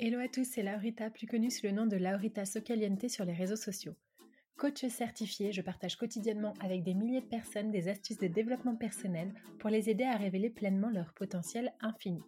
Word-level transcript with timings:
Hello 0.00 0.18
à 0.18 0.26
tous, 0.26 0.42
c'est 0.44 0.64
Laurita, 0.64 1.08
plus 1.08 1.28
connue 1.28 1.52
sous 1.52 1.66
le 1.66 1.72
nom 1.72 1.86
de 1.86 1.96
Laurita 1.96 2.44
Socaliente 2.44 3.08
sur 3.08 3.24
les 3.24 3.32
réseaux 3.32 3.54
sociaux. 3.54 3.94
Coach 4.56 4.84
certifié, 4.86 5.52
je 5.52 5.62
partage 5.62 5.94
quotidiennement 5.94 6.52
avec 6.60 6.82
des 6.82 6.94
milliers 6.94 7.20
de 7.20 7.26
personnes 7.26 7.70
des 7.70 7.86
astuces 7.86 8.18
de 8.18 8.26
développement 8.26 8.74
personnel 8.74 9.32
pour 9.60 9.70
les 9.70 9.88
aider 9.88 10.02
à 10.02 10.16
révéler 10.16 10.50
pleinement 10.50 10.90
leur 10.90 11.14
potentiel 11.14 11.72
infini. 11.80 12.24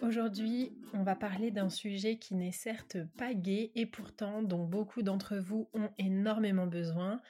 Aujourd'hui, 0.00 0.72
on 0.94 1.02
va 1.02 1.14
parler 1.14 1.50
d'un 1.50 1.68
sujet 1.68 2.16
qui 2.16 2.34
n'est 2.34 2.50
certes 2.50 2.96
pas 3.18 3.34
gai 3.34 3.72
et 3.74 3.84
pourtant 3.84 4.42
dont 4.42 4.64
beaucoup 4.64 5.02
d'entre 5.02 5.36
vous 5.36 5.68
ont 5.74 5.90
énormément 5.98 6.66
besoin. 6.66 7.20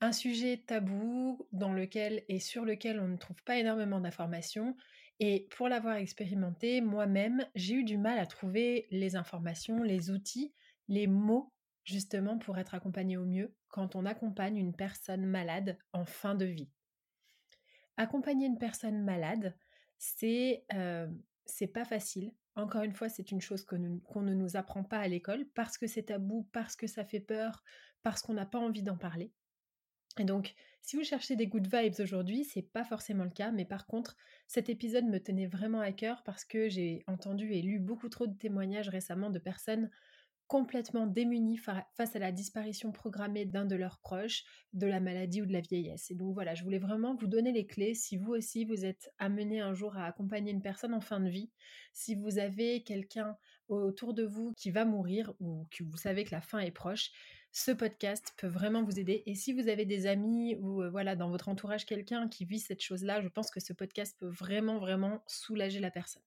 Un 0.00 0.10
sujet 0.10 0.64
tabou 0.66 1.46
dans 1.52 1.72
lequel 1.72 2.24
et 2.28 2.40
sur 2.40 2.64
lequel 2.64 2.98
on 2.98 3.06
ne 3.06 3.16
trouve 3.16 3.40
pas 3.44 3.56
énormément 3.56 4.00
d'informations. 4.00 4.76
Et 5.24 5.46
pour 5.56 5.68
l'avoir 5.68 5.94
expérimenté 5.94 6.80
moi-même, 6.80 7.46
j'ai 7.54 7.74
eu 7.74 7.84
du 7.84 7.96
mal 7.96 8.18
à 8.18 8.26
trouver 8.26 8.88
les 8.90 9.14
informations, 9.14 9.84
les 9.84 10.10
outils, 10.10 10.52
les 10.88 11.06
mots 11.06 11.52
justement 11.84 12.38
pour 12.38 12.58
être 12.58 12.74
accompagné 12.74 13.16
au 13.16 13.24
mieux 13.24 13.54
quand 13.68 13.94
on 13.94 14.04
accompagne 14.04 14.56
une 14.56 14.74
personne 14.74 15.24
malade 15.24 15.78
en 15.92 16.04
fin 16.04 16.34
de 16.34 16.44
vie. 16.44 16.72
Accompagner 17.96 18.46
une 18.48 18.58
personne 18.58 19.04
malade, 19.04 19.56
c'est 19.96 20.64
euh, 20.74 21.06
c'est 21.46 21.68
pas 21.68 21.84
facile. 21.84 22.34
Encore 22.56 22.82
une 22.82 22.92
fois, 22.92 23.08
c'est 23.08 23.30
une 23.30 23.40
chose 23.40 23.64
qu'on 23.64 24.22
ne 24.22 24.34
nous 24.34 24.56
apprend 24.56 24.82
pas 24.82 24.98
à 24.98 25.06
l'école 25.06 25.46
parce 25.54 25.78
que 25.78 25.86
c'est 25.86 26.06
tabou, 26.06 26.48
parce 26.50 26.74
que 26.74 26.88
ça 26.88 27.04
fait 27.04 27.20
peur, 27.20 27.62
parce 28.02 28.22
qu'on 28.22 28.34
n'a 28.34 28.44
pas 28.44 28.58
envie 28.58 28.82
d'en 28.82 28.98
parler. 28.98 29.32
Et 30.18 30.24
donc, 30.24 30.54
si 30.82 30.96
vous 30.96 31.04
cherchez 31.04 31.36
des 31.36 31.46
good 31.46 31.66
vibes 31.72 32.00
aujourd'hui, 32.00 32.44
c'est 32.44 32.62
pas 32.62 32.84
forcément 32.84 33.24
le 33.24 33.30
cas, 33.30 33.50
mais 33.50 33.64
par 33.64 33.86
contre, 33.86 34.16
cet 34.46 34.68
épisode 34.68 35.06
me 35.06 35.18
tenait 35.18 35.46
vraiment 35.46 35.80
à 35.80 35.92
cœur 35.92 36.22
parce 36.24 36.44
que 36.44 36.68
j'ai 36.68 37.02
entendu 37.06 37.52
et 37.52 37.62
lu 37.62 37.78
beaucoup 37.78 38.08
trop 38.08 38.26
de 38.26 38.36
témoignages 38.36 38.88
récemment 38.88 39.30
de 39.30 39.38
personnes 39.38 39.90
complètement 40.52 41.06
démunis 41.06 41.56
face 41.56 42.14
à 42.14 42.18
la 42.18 42.30
disparition 42.30 42.92
programmée 42.92 43.46
d'un 43.46 43.64
de 43.64 43.74
leurs 43.74 44.00
proches, 44.00 44.44
de 44.74 44.86
la 44.86 45.00
maladie 45.00 45.40
ou 45.40 45.46
de 45.46 45.52
la 45.54 45.62
vieillesse. 45.62 46.10
Et 46.10 46.14
donc 46.14 46.34
voilà, 46.34 46.54
je 46.54 46.62
voulais 46.62 46.78
vraiment 46.78 47.14
vous 47.14 47.26
donner 47.26 47.52
les 47.52 47.66
clés 47.66 47.94
si 47.94 48.18
vous 48.18 48.32
aussi 48.32 48.66
vous 48.66 48.84
êtes 48.84 49.10
amené 49.18 49.62
un 49.62 49.72
jour 49.72 49.96
à 49.96 50.04
accompagner 50.04 50.50
une 50.52 50.60
personne 50.60 50.92
en 50.92 51.00
fin 51.00 51.20
de 51.20 51.30
vie, 51.30 51.50
si 51.94 52.16
vous 52.16 52.38
avez 52.38 52.82
quelqu'un 52.82 53.34
autour 53.68 54.12
de 54.12 54.24
vous 54.24 54.52
qui 54.52 54.70
va 54.70 54.84
mourir 54.84 55.32
ou 55.40 55.66
que 55.70 55.84
vous 55.84 55.96
savez 55.96 56.24
que 56.24 56.34
la 56.34 56.42
fin 56.42 56.58
est 56.58 56.70
proche, 56.70 57.12
ce 57.52 57.70
podcast 57.70 58.32
peut 58.38 58.46
vraiment 58.46 58.82
vous 58.82 58.98
aider. 58.98 59.22
Et 59.26 59.34
si 59.34 59.52
vous 59.52 59.68
avez 59.68 59.84
des 59.84 60.06
amis 60.06 60.56
ou 60.56 60.82
euh, 60.82 60.88
voilà 60.88 61.16
dans 61.16 61.28
votre 61.28 61.50
entourage 61.50 61.84
quelqu'un 61.84 62.28
qui 62.28 62.46
vit 62.46 62.58
cette 62.58 62.82
chose-là, 62.82 63.20
je 63.20 63.28
pense 63.28 63.50
que 63.50 63.60
ce 63.60 63.74
podcast 63.74 64.16
peut 64.18 64.28
vraiment 64.28 64.78
vraiment 64.78 65.22
soulager 65.26 65.78
la 65.78 65.90
personne. 65.90 66.22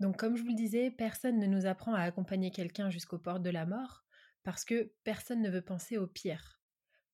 Donc 0.00 0.16
comme 0.16 0.36
je 0.36 0.42
vous 0.42 0.50
le 0.50 0.56
disais, 0.56 0.90
personne 0.90 1.38
ne 1.38 1.46
nous 1.46 1.66
apprend 1.66 1.94
à 1.94 2.02
accompagner 2.02 2.50
quelqu'un 2.50 2.90
jusqu'aux 2.90 3.18
portes 3.18 3.42
de 3.42 3.50
la 3.50 3.66
mort 3.66 4.04
parce 4.42 4.64
que 4.64 4.92
personne 5.04 5.42
ne 5.42 5.50
veut 5.50 5.62
penser 5.62 5.96
au 5.96 6.08
pire. 6.08 6.60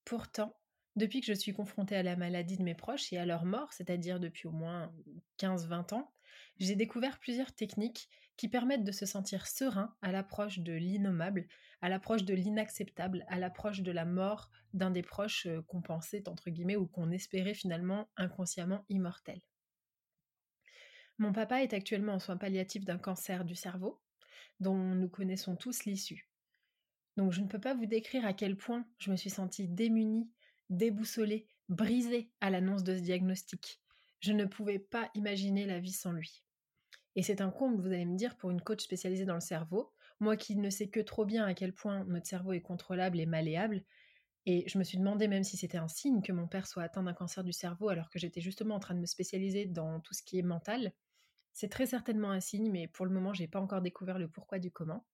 Pourtant, 0.07 0.57
depuis 0.97 1.21
que 1.21 1.27
je 1.27 1.33
suis 1.35 1.53
confrontée 1.53 1.97
à 1.97 2.03
la 2.03 2.17
maladie 2.17 2.57
de 2.57 2.63
mes 2.63 2.75
proches 2.75 3.13
et 3.13 3.19
à 3.19 3.27
leur 3.27 3.45
mort, 3.45 3.73
c'est-à-dire 3.75 4.21
depuis 4.21 4.49
au 4.49 4.53
moins 4.53 4.91
15-20 5.39 5.95
ans, 5.95 6.14
j'ai 6.59 6.77
découvert 6.77 7.19
plusieurs 7.19 7.55
techniques 7.55 8.09
qui 8.37 8.49
permettent 8.49 8.85
de 8.85 8.93
se 8.93 9.07
sentir 9.07 9.47
serein 9.47 9.95
à 10.03 10.13
l'approche 10.13 10.59
de 10.59 10.73
l'innommable, 10.73 11.47
à 11.81 11.89
l'approche 11.89 12.25
de 12.25 12.35
l'inacceptable, 12.35 13.25
à 13.29 13.39
l'approche 13.39 13.83
de 13.83 13.93
la 13.93 14.05
mort 14.05 14.51
d'un 14.73 14.91
des 14.91 15.03
proches 15.03 15.47
euh, 15.47 15.63
qu'on 15.63 15.83
pensait, 15.83 16.29
entre 16.29 16.51
guillemets, 16.51 16.77
ou 16.77 16.87
qu'on 16.87 17.11
espérait 17.11 17.55
finalement 17.55 18.09
inconsciemment 18.17 18.85
immortel. 18.89 19.41
Mon 21.19 21.33
papa 21.33 21.63
est 21.63 21.75
actuellement 21.75 22.15
en 22.15 22.19
soins 22.19 22.37
palliatifs 22.37 22.85
d'un 22.85 22.99
cancer 22.99 23.45
du 23.45 23.55
cerveau, 23.55 24.01
dont 24.59 24.77
nous 24.77 25.09
connaissons 25.09 25.55
tous 25.55 25.85
l'issue. 25.85 26.29
Donc 27.17 27.33
je 27.33 27.41
ne 27.41 27.47
peux 27.47 27.61
pas 27.61 27.75
vous 27.75 27.87
décrire 27.87 28.27
à 28.27 28.33
quel 28.33 28.57
point 28.57 28.85
je 28.99 29.11
me 29.11 29.17
suis 29.17 29.31
sentie 29.31 29.69
démunie, 29.69 30.29
déboussolée, 30.71 31.47
brisée 31.69 32.33
à 32.41 32.51
l'annonce 32.51 32.83
de 32.83 32.97
ce 32.97 33.03
diagnostic. 33.03 33.84
Je 34.25 34.33
ne 34.33 34.47
pouvais 34.47 34.79
pas 34.79 35.11
imaginer 35.15 35.67
la 35.67 35.81
vie 35.81 35.93
sans 35.93 36.11
lui. 36.11 36.47
Et 37.15 37.23
c'est 37.23 37.43
un 37.43 37.51
comble, 37.51 37.83
vous 37.83 37.93
allez 37.93 38.07
me 38.07 38.17
dire, 38.17 38.39
pour 38.39 38.51
une 38.51 38.63
coach 38.63 38.83
spécialisée 38.83 39.27
dans 39.27 39.35
le 39.35 39.41
cerveau, 39.41 39.93
moi 40.19 40.39
qui 40.39 40.57
ne 40.57 40.71
sais 40.71 40.89
que 40.89 41.01
trop 41.01 41.27
bien 41.27 41.45
à 41.45 41.53
quel 41.53 41.75
point 41.75 42.07
notre 42.07 42.27
cerveau 42.27 42.55
est 42.55 42.63
contrôlable 42.63 43.21
et 43.21 43.27
malléable, 43.27 43.85
et 44.47 44.67
je 44.67 44.79
me 44.79 44.83
suis 44.83 44.97
demandé 44.97 45.29
même 45.29 45.45
si 45.45 45.59
c'était 45.59 45.77
un 45.77 45.89
signe 45.89 46.23
que 46.23 46.33
mon 46.33 46.49
père 46.49 46.67
soit 46.67 46.85
atteint 46.85 47.03
d'un 47.03 47.13
cancer 47.13 47.45
du 47.45 47.53
cerveau 47.53 47.91
alors 47.91 48.09
que 48.09 48.19
j'étais 48.19 48.41
justement 48.41 48.77
en 48.77 48.81
train 48.81 48.95
de 48.95 49.01
me 49.01 49.05
spécialiser 49.05 49.67
dans 49.67 50.01
tout 50.01 50.15
ce 50.15 50.23
qui 50.23 50.39
est 50.39 50.43
mental. 50.43 50.95
C'est 51.53 51.69
très 51.69 51.85
certainement 51.85 52.31
un 52.31 52.41
signe, 52.41 52.71
mais 52.71 52.89
pour 52.89 53.05
le 53.05 53.13
moment, 53.13 53.35
j'ai 53.35 53.47
pas 53.47 53.61
encore 53.61 53.83
découvert 53.83 54.19
le 54.19 54.31
pourquoi 54.31 54.59
du 54.59 54.71
comment. 54.71 55.07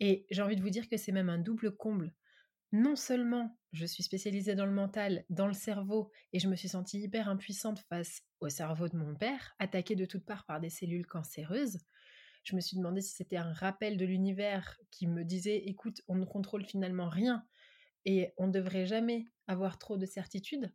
Et 0.00 0.24
j'ai 0.30 0.40
envie 0.40 0.56
de 0.56 0.62
vous 0.62 0.70
dire 0.70 0.88
que 0.88 0.96
c'est 0.96 1.12
même 1.12 1.28
un 1.28 1.38
double 1.38 1.76
comble. 1.76 2.14
Non 2.72 2.96
seulement 2.96 3.56
je 3.72 3.86
suis 3.86 4.02
spécialisée 4.02 4.54
dans 4.54 4.66
le 4.66 4.72
mental, 4.72 5.24
dans 5.28 5.46
le 5.46 5.52
cerveau, 5.52 6.10
et 6.32 6.38
je 6.38 6.48
me 6.48 6.56
suis 6.56 6.68
sentie 6.68 7.00
hyper 7.00 7.28
impuissante 7.28 7.80
face 7.88 8.22
au 8.40 8.48
cerveau 8.48 8.88
de 8.88 8.96
mon 8.96 9.14
père, 9.14 9.54
attaqué 9.58 9.94
de 9.94 10.04
toutes 10.04 10.24
parts 10.24 10.46
par 10.46 10.60
des 10.60 10.70
cellules 10.70 11.06
cancéreuses. 11.06 11.78
Je 12.42 12.56
me 12.56 12.60
suis 12.60 12.76
demandé 12.76 13.00
si 13.00 13.14
c'était 13.14 13.36
un 13.36 13.52
rappel 13.52 13.96
de 13.96 14.04
l'univers 14.04 14.78
qui 14.90 15.06
me 15.06 15.24
disait 15.24 15.62
écoute, 15.66 16.00
on 16.08 16.14
ne 16.14 16.24
contrôle 16.24 16.64
finalement 16.64 17.08
rien 17.08 17.44
et 18.04 18.32
on 18.36 18.46
ne 18.46 18.52
devrait 18.52 18.86
jamais 18.86 19.26
avoir 19.46 19.78
trop 19.78 19.96
de 19.96 20.06
certitudes. 20.06 20.72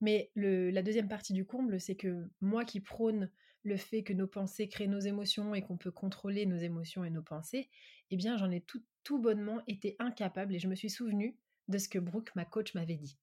Mais 0.00 0.30
la 0.34 0.82
deuxième 0.82 1.08
partie 1.08 1.32
du 1.32 1.46
comble, 1.46 1.80
c'est 1.80 1.96
que 1.96 2.28
moi 2.40 2.64
qui 2.64 2.80
prône 2.80 3.30
le 3.62 3.76
fait 3.76 4.02
que 4.02 4.12
nos 4.12 4.26
pensées 4.26 4.68
créent 4.68 4.88
nos 4.88 5.00
émotions 5.00 5.54
et 5.54 5.62
qu'on 5.62 5.78
peut 5.78 5.90
contrôler 5.90 6.44
nos 6.44 6.58
émotions 6.58 7.04
et 7.04 7.10
nos 7.10 7.22
pensées, 7.22 7.70
eh 8.10 8.16
bien 8.16 8.36
j'en 8.36 8.50
ai 8.50 8.60
tout, 8.60 8.84
tout 9.06 9.20
bonnement 9.20 9.62
été 9.68 9.94
incapable 10.00 10.52
et 10.52 10.58
je 10.58 10.66
me 10.66 10.74
suis 10.74 10.90
souvenue 10.90 11.38
de 11.68 11.78
ce 11.78 11.88
que 11.88 12.00
Brooke, 12.00 12.34
ma 12.34 12.44
coach, 12.44 12.74
m'avait 12.74 12.96
dit. 12.96 13.16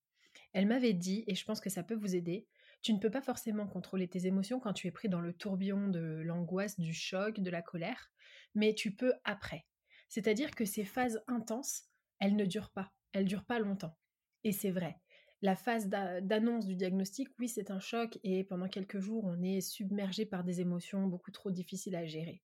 Elle 0.54 0.66
m'avait 0.66 0.94
dit, 0.94 1.26
et 1.28 1.36
je 1.36 1.44
pense 1.44 1.60
que 1.60 1.70
ça 1.70 1.84
peut 1.84 1.94
vous 1.94 2.16
aider, 2.16 2.48
tu 2.82 2.94
ne 2.94 3.00
peux 3.00 3.12
pas 3.12 3.22
forcément 3.22 3.68
contrôler 3.68 4.08
tes 4.08 4.26
émotions 4.26 4.62
quand 4.62 4.72
tu 4.72 4.88
es 4.88 4.92
pris 4.92 5.10
dans 5.10 5.20
le 5.20 5.34
tourbillon 5.34 5.90
de 5.90 6.22
l'angoisse, 6.24 6.80
du 6.80 6.94
choc, 6.94 7.42
de 7.42 7.52
la 7.52 7.62
colère, 7.62 8.14
mais 8.56 8.74
tu 8.74 8.96
peux 8.96 9.12
après. 9.26 9.66
C'est-à-dire 10.08 10.52
que 10.52 10.64
ces 10.64 10.86
phases 10.86 11.22
intenses, 11.28 11.84
elles 12.20 12.38
ne 12.38 12.46
durent 12.46 12.72
pas, 12.72 12.94
elles 13.12 13.26
durent 13.26 13.46
pas 13.46 13.60
longtemps. 13.60 13.98
Et 14.46 14.54
c'est 14.54 14.72
vrai. 14.72 15.02
la 15.42 15.58
phase 15.58 15.90
d'annonce 15.90 16.66
du 16.66 16.78
diagnostic, 16.78 17.28
oui, 17.40 17.50
c'est 17.50 17.72
un 17.72 17.82
choc 17.82 18.18
et 18.24 18.46
pendant 18.46 18.70
quelques 18.70 19.02
jours, 19.02 19.26
on 19.26 19.42
est 19.44 19.60
submergé 19.60 20.26
par 20.26 20.46
des 20.46 20.62
émotions 20.62 21.08
beaucoup 21.08 21.32
trop 21.32 21.52
difficiles 21.52 21.98
à 21.98 22.06
gérer. 22.06 22.42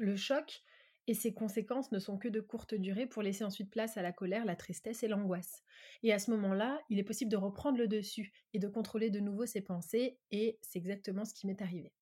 Le 0.00 0.16
choc 0.16 0.64
et 1.10 1.14
ses 1.14 1.34
conséquences 1.34 1.90
ne 1.90 1.98
sont 1.98 2.18
que 2.18 2.28
de 2.28 2.40
courte 2.40 2.72
durée 2.72 3.04
pour 3.04 3.22
laisser 3.22 3.42
ensuite 3.42 3.68
place 3.68 3.96
à 3.96 4.02
la 4.02 4.12
colère, 4.12 4.44
la 4.44 4.54
tristesse 4.54 5.02
et 5.02 5.08
l'angoisse. 5.08 5.64
Et 6.04 6.12
à 6.12 6.20
ce 6.20 6.30
moment-là, 6.30 6.80
il 6.88 7.00
est 7.00 7.04
possible 7.04 7.32
de 7.32 7.36
reprendre 7.36 7.78
le 7.78 7.88
dessus 7.88 8.32
et 8.54 8.60
de 8.60 8.68
contrôler 8.68 9.10
de 9.10 9.18
nouveau 9.18 9.44
ses 9.44 9.60
pensées 9.60 10.20
et 10.30 10.60
c'est 10.62 10.78
exactement 10.78 11.24
ce 11.24 11.34
qui 11.34 11.48
m'est 11.48 11.62
arrivé. 11.62 11.92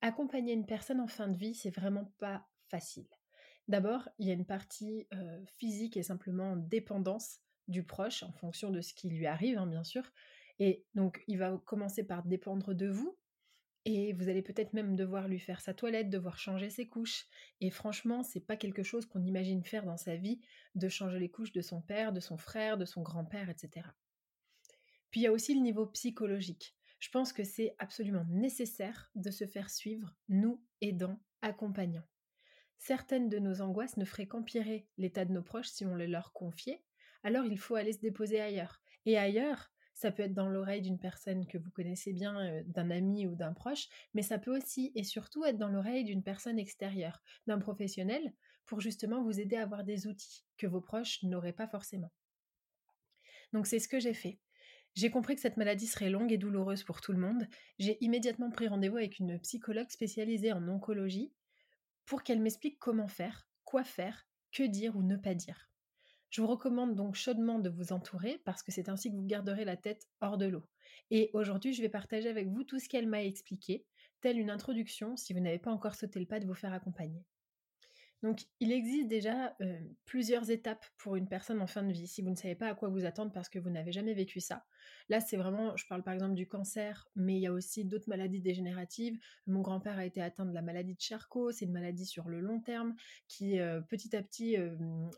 Accompagner 0.00 0.54
une 0.54 0.66
personne 0.66 0.98
en 0.98 1.06
fin 1.06 1.28
de 1.28 1.36
vie, 1.36 1.54
c'est 1.54 1.70
vraiment 1.70 2.12
pas 2.18 2.48
facile. 2.68 3.06
D'abord, 3.68 4.08
il 4.18 4.26
y 4.26 4.30
a 4.32 4.34
une 4.34 4.44
partie 4.44 5.06
euh, 5.14 5.40
physique 5.58 5.96
et 5.96 6.02
simplement 6.02 6.56
dépendance 6.56 7.38
du 7.68 7.84
proche 7.84 8.24
en 8.24 8.32
fonction 8.32 8.72
de 8.72 8.80
ce 8.80 8.92
qui 8.92 9.08
lui 9.08 9.28
arrive, 9.28 9.56
hein, 9.56 9.68
bien 9.68 9.84
sûr. 9.84 10.02
Et 10.58 10.84
donc, 10.96 11.22
il 11.28 11.38
va 11.38 11.56
commencer 11.64 12.02
par 12.02 12.24
dépendre 12.24 12.74
de 12.74 12.88
vous. 12.88 13.16
Et 13.90 14.12
vous 14.12 14.28
allez 14.28 14.42
peut-être 14.42 14.74
même 14.74 14.96
devoir 14.96 15.28
lui 15.28 15.38
faire 15.38 15.62
sa 15.62 15.72
toilette, 15.72 16.10
devoir 16.10 16.36
changer 16.36 16.68
ses 16.68 16.86
couches. 16.86 17.24
Et 17.62 17.70
franchement, 17.70 18.22
c'est 18.22 18.46
pas 18.46 18.58
quelque 18.58 18.82
chose 18.82 19.06
qu'on 19.06 19.24
imagine 19.24 19.64
faire 19.64 19.86
dans 19.86 19.96
sa 19.96 20.14
vie, 20.14 20.42
de 20.74 20.90
changer 20.90 21.18
les 21.18 21.30
couches 21.30 21.52
de 21.52 21.62
son 21.62 21.80
père, 21.80 22.12
de 22.12 22.20
son 22.20 22.36
frère, 22.36 22.76
de 22.76 22.84
son 22.84 23.00
grand-père, 23.00 23.48
etc. 23.48 23.88
Puis 25.10 25.20
il 25.20 25.22
y 25.22 25.26
a 25.26 25.32
aussi 25.32 25.54
le 25.54 25.62
niveau 25.62 25.86
psychologique. 25.86 26.76
Je 27.00 27.08
pense 27.08 27.32
que 27.32 27.44
c'est 27.44 27.76
absolument 27.78 28.26
nécessaire 28.28 29.10
de 29.14 29.30
se 29.30 29.46
faire 29.46 29.70
suivre, 29.70 30.14
nous 30.28 30.62
aidants, 30.82 31.18
accompagnants. 31.40 32.06
Certaines 32.76 33.30
de 33.30 33.38
nos 33.38 33.62
angoisses 33.62 33.96
ne 33.96 34.04
feraient 34.04 34.28
qu'empirer 34.28 34.86
l'état 34.98 35.24
de 35.24 35.32
nos 35.32 35.42
proches 35.42 35.70
si 35.70 35.86
on 35.86 35.96
les 35.96 36.08
leur 36.08 36.34
confiait, 36.34 36.84
alors 37.22 37.46
il 37.46 37.58
faut 37.58 37.76
aller 37.76 37.94
se 37.94 38.00
déposer 38.00 38.38
ailleurs. 38.38 38.82
Et 39.06 39.16
ailleurs, 39.16 39.70
ça 39.98 40.12
peut 40.12 40.22
être 40.22 40.32
dans 40.32 40.48
l'oreille 40.48 40.80
d'une 40.80 41.00
personne 41.00 41.44
que 41.48 41.58
vous 41.58 41.72
connaissez 41.72 42.12
bien, 42.12 42.38
euh, 42.38 42.62
d'un 42.66 42.88
ami 42.92 43.26
ou 43.26 43.34
d'un 43.34 43.52
proche, 43.52 43.88
mais 44.14 44.22
ça 44.22 44.38
peut 44.38 44.56
aussi 44.56 44.92
et 44.94 45.02
surtout 45.02 45.44
être 45.44 45.58
dans 45.58 45.68
l'oreille 45.68 46.04
d'une 46.04 46.22
personne 46.22 46.56
extérieure, 46.56 47.20
d'un 47.48 47.58
professionnel, 47.58 48.32
pour 48.64 48.80
justement 48.80 49.24
vous 49.24 49.40
aider 49.40 49.56
à 49.56 49.64
avoir 49.64 49.82
des 49.82 50.06
outils 50.06 50.44
que 50.56 50.68
vos 50.68 50.80
proches 50.80 51.24
n'auraient 51.24 51.52
pas 51.52 51.66
forcément. 51.66 52.12
Donc 53.52 53.66
c'est 53.66 53.80
ce 53.80 53.88
que 53.88 53.98
j'ai 53.98 54.14
fait. 54.14 54.38
J'ai 54.94 55.10
compris 55.10 55.34
que 55.34 55.40
cette 55.40 55.56
maladie 55.56 55.88
serait 55.88 56.10
longue 56.10 56.30
et 56.30 56.38
douloureuse 56.38 56.84
pour 56.84 57.00
tout 57.00 57.12
le 57.12 57.18
monde. 57.18 57.48
J'ai 57.80 57.98
immédiatement 58.00 58.50
pris 58.50 58.68
rendez-vous 58.68 58.98
avec 58.98 59.18
une 59.18 59.40
psychologue 59.40 59.90
spécialisée 59.90 60.52
en 60.52 60.68
oncologie 60.68 61.32
pour 62.06 62.22
qu'elle 62.22 62.40
m'explique 62.40 62.78
comment 62.78 63.08
faire, 63.08 63.48
quoi 63.64 63.82
faire, 63.82 64.28
que 64.52 64.62
dire 64.62 64.96
ou 64.96 65.02
ne 65.02 65.16
pas 65.16 65.34
dire. 65.34 65.68
Je 66.30 66.40
vous 66.40 66.46
recommande 66.46 66.94
donc 66.94 67.14
chaudement 67.14 67.58
de 67.58 67.70
vous 67.70 67.92
entourer 67.92 68.40
parce 68.44 68.62
que 68.62 68.72
c'est 68.72 68.88
ainsi 68.88 69.10
que 69.10 69.16
vous 69.16 69.26
garderez 69.26 69.64
la 69.64 69.76
tête 69.76 70.06
hors 70.20 70.38
de 70.38 70.46
l'eau. 70.46 70.62
Et 71.10 71.30
aujourd'hui, 71.32 71.72
je 71.72 71.82
vais 71.82 71.88
partager 71.88 72.28
avec 72.28 72.48
vous 72.48 72.64
tout 72.64 72.78
ce 72.78 72.88
qu'elle 72.88 73.06
m'a 73.06 73.24
expliqué, 73.24 73.86
telle 74.20 74.38
une 74.38 74.50
introduction 74.50 75.16
si 75.16 75.32
vous 75.32 75.40
n'avez 75.40 75.58
pas 75.58 75.72
encore 75.72 75.94
sauté 75.94 76.20
le 76.20 76.26
pas 76.26 76.40
de 76.40 76.46
vous 76.46 76.54
faire 76.54 76.72
accompagner. 76.72 77.24
Donc, 78.22 78.46
il 78.58 78.72
existe 78.72 79.06
déjà 79.06 79.56
plusieurs 80.04 80.50
étapes 80.50 80.84
pour 80.96 81.14
une 81.14 81.28
personne 81.28 81.60
en 81.60 81.68
fin 81.68 81.84
de 81.84 81.92
vie. 81.92 82.08
Si 82.08 82.20
vous 82.20 82.30
ne 82.30 82.34
savez 82.34 82.56
pas 82.56 82.66
à 82.66 82.74
quoi 82.74 82.88
vous 82.88 83.04
attendre 83.04 83.30
parce 83.32 83.48
que 83.48 83.60
vous 83.60 83.70
n'avez 83.70 83.92
jamais 83.92 84.12
vécu 84.12 84.40
ça, 84.40 84.64
là, 85.08 85.20
c'est 85.20 85.36
vraiment, 85.36 85.76
je 85.76 85.86
parle 85.86 86.02
par 86.02 86.14
exemple 86.14 86.34
du 86.34 86.48
cancer, 86.48 87.08
mais 87.14 87.36
il 87.36 87.40
y 87.40 87.46
a 87.46 87.52
aussi 87.52 87.84
d'autres 87.84 88.08
maladies 88.08 88.40
dégénératives. 88.40 89.16
Mon 89.46 89.60
grand-père 89.60 89.98
a 89.98 90.04
été 90.04 90.20
atteint 90.20 90.46
de 90.46 90.52
la 90.52 90.62
maladie 90.62 90.94
de 90.94 91.00
Charcot, 91.00 91.52
c'est 91.52 91.66
une 91.66 91.72
maladie 91.72 92.06
sur 92.06 92.28
le 92.28 92.40
long 92.40 92.60
terme 92.60 92.96
qui, 93.28 93.58
petit 93.88 94.16
à 94.16 94.22
petit, 94.22 94.56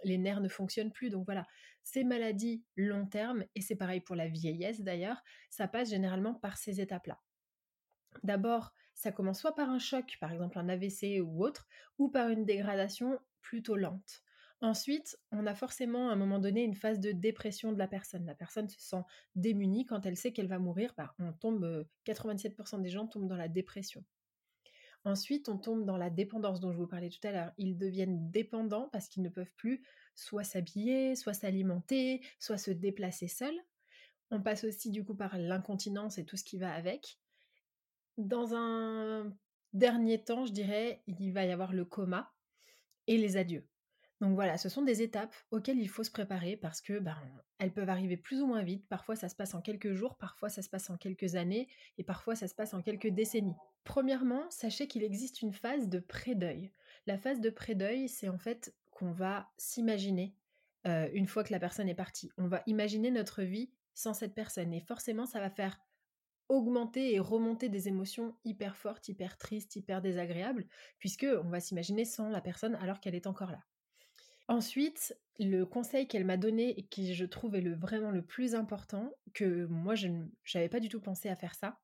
les 0.05 0.19
nerfs 0.19 0.43
ne 0.43 0.49
fonctionnent 0.49 0.93
plus. 0.93 1.09
Donc 1.09 1.25
voilà, 1.25 1.47
ces 1.83 2.05
maladies 2.05 2.65
long 2.77 3.07
terme, 3.07 3.45
et 3.55 3.63
c'est 3.63 3.77
pareil 3.77 4.01
pour 4.01 4.15
la 4.15 4.29
vieillesse 4.29 4.83
d'ailleurs, 4.83 5.23
ça 5.49 5.69
passe 5.69 5.89
généralement 5.89 6.35
par 6.35 6.59
ces 6.59 6.83
étapes-là. 6.83 7.19
D'abord, 8.25 8.75
ça 9.01 9.13
commence 9.13 9.41
soit 9.41 9.55
par 9.55 9.71
un 9.71 9.79
choc, 9.79 10.19
par 10.21 10.31
exemple 10.31 10.59
un 10.59 10.69
AVC 10.69 11.23
ou 11.23 11.43
autre, 11.43 11.67
ou 11.99 12.11
par 12.11 12.29
une 12.29 12.45
dégradation 12.45 13.19
plutôt 13.41 13.77
lente. 13.77 14.23
Ensuite, 14.61 15.19
on 15.33 15.47
a 15.47 15.55
forcément 15.55 16.11
à 16.11 16.13
un 16.13 16.17
moment 16.17 16.39
donné 16.39 16.63
une 16.63 16.75
phase 16.75 17.01
de 17.01 17.11
dépression 17.11 17.73
de 17.73 17.79
la 17.79 17.89
personne. 17.89 18.27
La 18.27 18.35
personne 18.35 18.69
se 18.69 18.79
sent 18.79 19.03
démunie 19.35 19.87
quand 19.87 20.05
elle 20.05 20.19
sait 20.19 20.33
qu'elle 20.35 20.49
va 20.49 20.59
mourir. 20.59 20.93
Bah, 20.99 21.15
on 21.19 21.33
tombe, 21.33 21.87
87% 22.05 22.75
euh, 22.75 22.83
des 22.83 22.91
gens 22.91 23.07
tombent 23.07 23.27
dans 23.27 23.39
la 23.39 23.49
dépression. 23.49 24.05
Ensuite, 25.05 25.49
on 25.49 25.57
tombe 25.57 25.87
dans 25.87 25.97
la 25.97 26.11
dépendance 26.11 26.61
dont 26.61 26.71
je 26.71 26.77
vous 26.77 26.87
parlais 26.87 27.09
tout 27.09 27.27
à 27.27 27.33
l'heure. 27.33 27.53
Ils 27.57 27.79
deviennent 27.79 28.31
dépendants 28.31 28.91
parce 28.93 29.09
qu'ils 29.09 29.23
ne 29.23 29.31
peuvent 29.31 29.55
plus 29.57 29.83
soit 30.15 30.45
s'habiller, 30.45 31.17
soit 31.17 31.33
s'alimenter, 31.33 32.21
soit 32.39 32.59
se 32.59 32.71
déplacer 32.71 33.29
seuls. 33.29 33.59
On 34.31 34.43
passe 34.43 34.65
aussi 34.65 34.91
du 34.91 35.03
coup 35.03 35.15
par 35.15 35.39
l'incontinence 35.39 36.19
et 36.19 36.27
tout 36.27 36.37
ce 36.37 36.45
qui 36.45 36.59
va 36.59 36.75
avec. 36.75 37.19
Dans 38.27 38.55
un 38.55 39.33
dernier 39.73 40.23
temps, 40.23 40.45
je 40.45 40.53
dirais, 40.53 41.03
il 41.07 41.33
va 41.33 41.45
y 41.45 41.53
avoir 41.53 41.73
le 41.73 41.85
coma 41.85 42.33
et 43.07 43.17
les 43.17 43.37
adieux. 43.37 43.67
Donc 44.21 44.35
voilà, 44.35 44.59
ce 44.59 44.69
sont 44.69 44.83
des 44.83 45.01
étapes 45.01 45.35
auxquelles 45.51 45.79
il 45.79 45.89
faut 45.89 46.05
se 46.05 46.11
préparer 46.11 46.59
parce 46.59 46.83
que 46.83 46.99
ben, 46.99 47.17
elles 47.59 47.73
peuvent 47.73 47.89
arriver 47.89 48.19
plus 48.19 48.43
ou 48.43 48.47
moins 48.47 48.63
vite. 48.63 48.87
Parfois 48.89 49.17
ça 49.17 49.31
se 49.31 49.35
passe 49.35 49.55
en 49.55 49.63
quelques 49.63 49.95
jours, 49.95 50.17
parfois 50.17 50.51
ça 50.51 50.61
se 50.61 50.69
passe 50.69 50.91
en 50.91 50.99
quelques 50.99 51.37
années 51.37 51.69
et 51.97 52.05
parfois 52.05 52.35
ça 52.35 52.47
se 52.47 52.55
passe 52.55 52.75
en 52.75 52.83
quelques 52.83 53.09
décennies. 53.09 53.57
Premièrement, 53.85 54.45
sachez 54.51 54.87
qu'il 54.87 55.03
existe 55.03 55.41
une 55.41 55.55
phase 55.55 55.89
de 55.89 55.99
pré-deuil. 55.99 56.71
La 57.07 57.17
phase 57.17 57.41
de 57.41 57.49
pré-deuil, 57.49 58.09
c'est 58.11 58.29
en 58.29 58.39
fait 58.39 58.75
qu'on 58.91 59.13
va 59.13 59.49
s'imaginer 59.57 60.35
euh, 60.87 61.09
une 61.15 61.27
fois 61.27 61.43
que 61.43 61.53
la 61.53 61.59
personne 61.59 61.89
est 61.89 61.95
partie. 61.95 62.31
On 62.37 62.49
va 62.49 62.63
imaginer 62.67 63.11
notre 63.11 63.43
vie 63.43 63.71
sans 63.95 64.13
cette 64.13 64.35
personne 64.35 64.75
et 64.75 64.81
forcément 64.81 65.25
ça 65.25 65.41
va 65.41 65.49
faire 65.49 65.81
augmenter 66.51 67.15
et 67.15 67.21
remonter 67.21 67.69
des 67.69 67.89
émotions 67.89 68.37
hyper 68.45 68.77
fortes, 68.77 69.09
hyper 69.09 69.39
tristes, 69.39 69.77
hyper 69.77 70.03
désagréables, 70.03 70.67
puisque 70.99 71.27
on 71.43 71.49
va 71.49 71.61
s'imaginer 71.61 72.05
sans 72.05 72.29
la 72.29 72.41
personne 72.41 72.75
alors 72.77 73.01
qu'elle 73.01 73.15
est 73.15 73.27
encore 73.27 73.53
là. 73.53 73.65
Ensuite, 74.49 75.17
le 75.39 75.65
conseil 75.65 76.09
qu'elle 76.09 76.25
m'a 76.25 76.37
donné 76.37 76.79
et 76.79 76.87
qui 76.87 77.15
je 77.15 77.25
trouve 77.25 77.55
est 77.55 77.61
le, 77.61 77.77
vraiment 77.77 78.11
le 78.11 78.23
plus 78.23 78.55
important, 78.55 79.13
que 79.33 79.67
moi 79.67 79.95
je 79.95 80.09
n'avais 80.09 80.69
pas 80.69 80.81
du 80.81 80.89
tout 80.89 81.01
pensé 81.01 81.29
à 81.29 81.37
faire 81.37 81.55
ça, 81.55 81.79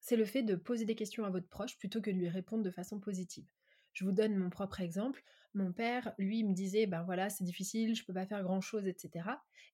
c'est 0.00 0.16
le 0.16 0.24
fait 0.24 0.42
de 0.42 0.54
poser 0.54 0.84
des 0.84 0.94
questions 0.94 1.24
à 1.24 1.30
votre 1.30 1.48
proche 1.48 1.76
plutôt 1.78 2.00
que 2.00 2.10
de 2.10 2.16
lui 2.16 2.28
répondre 2.28 2.62
de 2.62 2.70
façon 2.70 3.00
positive. 3.00 3.46
Je 3.92 4.04
vous 4.04 4.12
donne 4.12 4.36
mon 4.36 4.50
propre 4.50 4.80
exemple. 4.80 5.22
Mon 5.54 5.72
père, 5.72 6.14
lui, 6.18 6.44
me 6.44 6.54
disait, 6.54 6.86
ben 6.86 7.02
voilà, 7.02 7.28
c'est 7.28 7.44
difficile, 7.44 7.94
je 7.94 8.04
peux 8.04 8.14
pas 8.14 8.26
faire 8.26 8.42
grand 8.42 8.60
chose, 8.60 8.86
etc. 8.86 9.28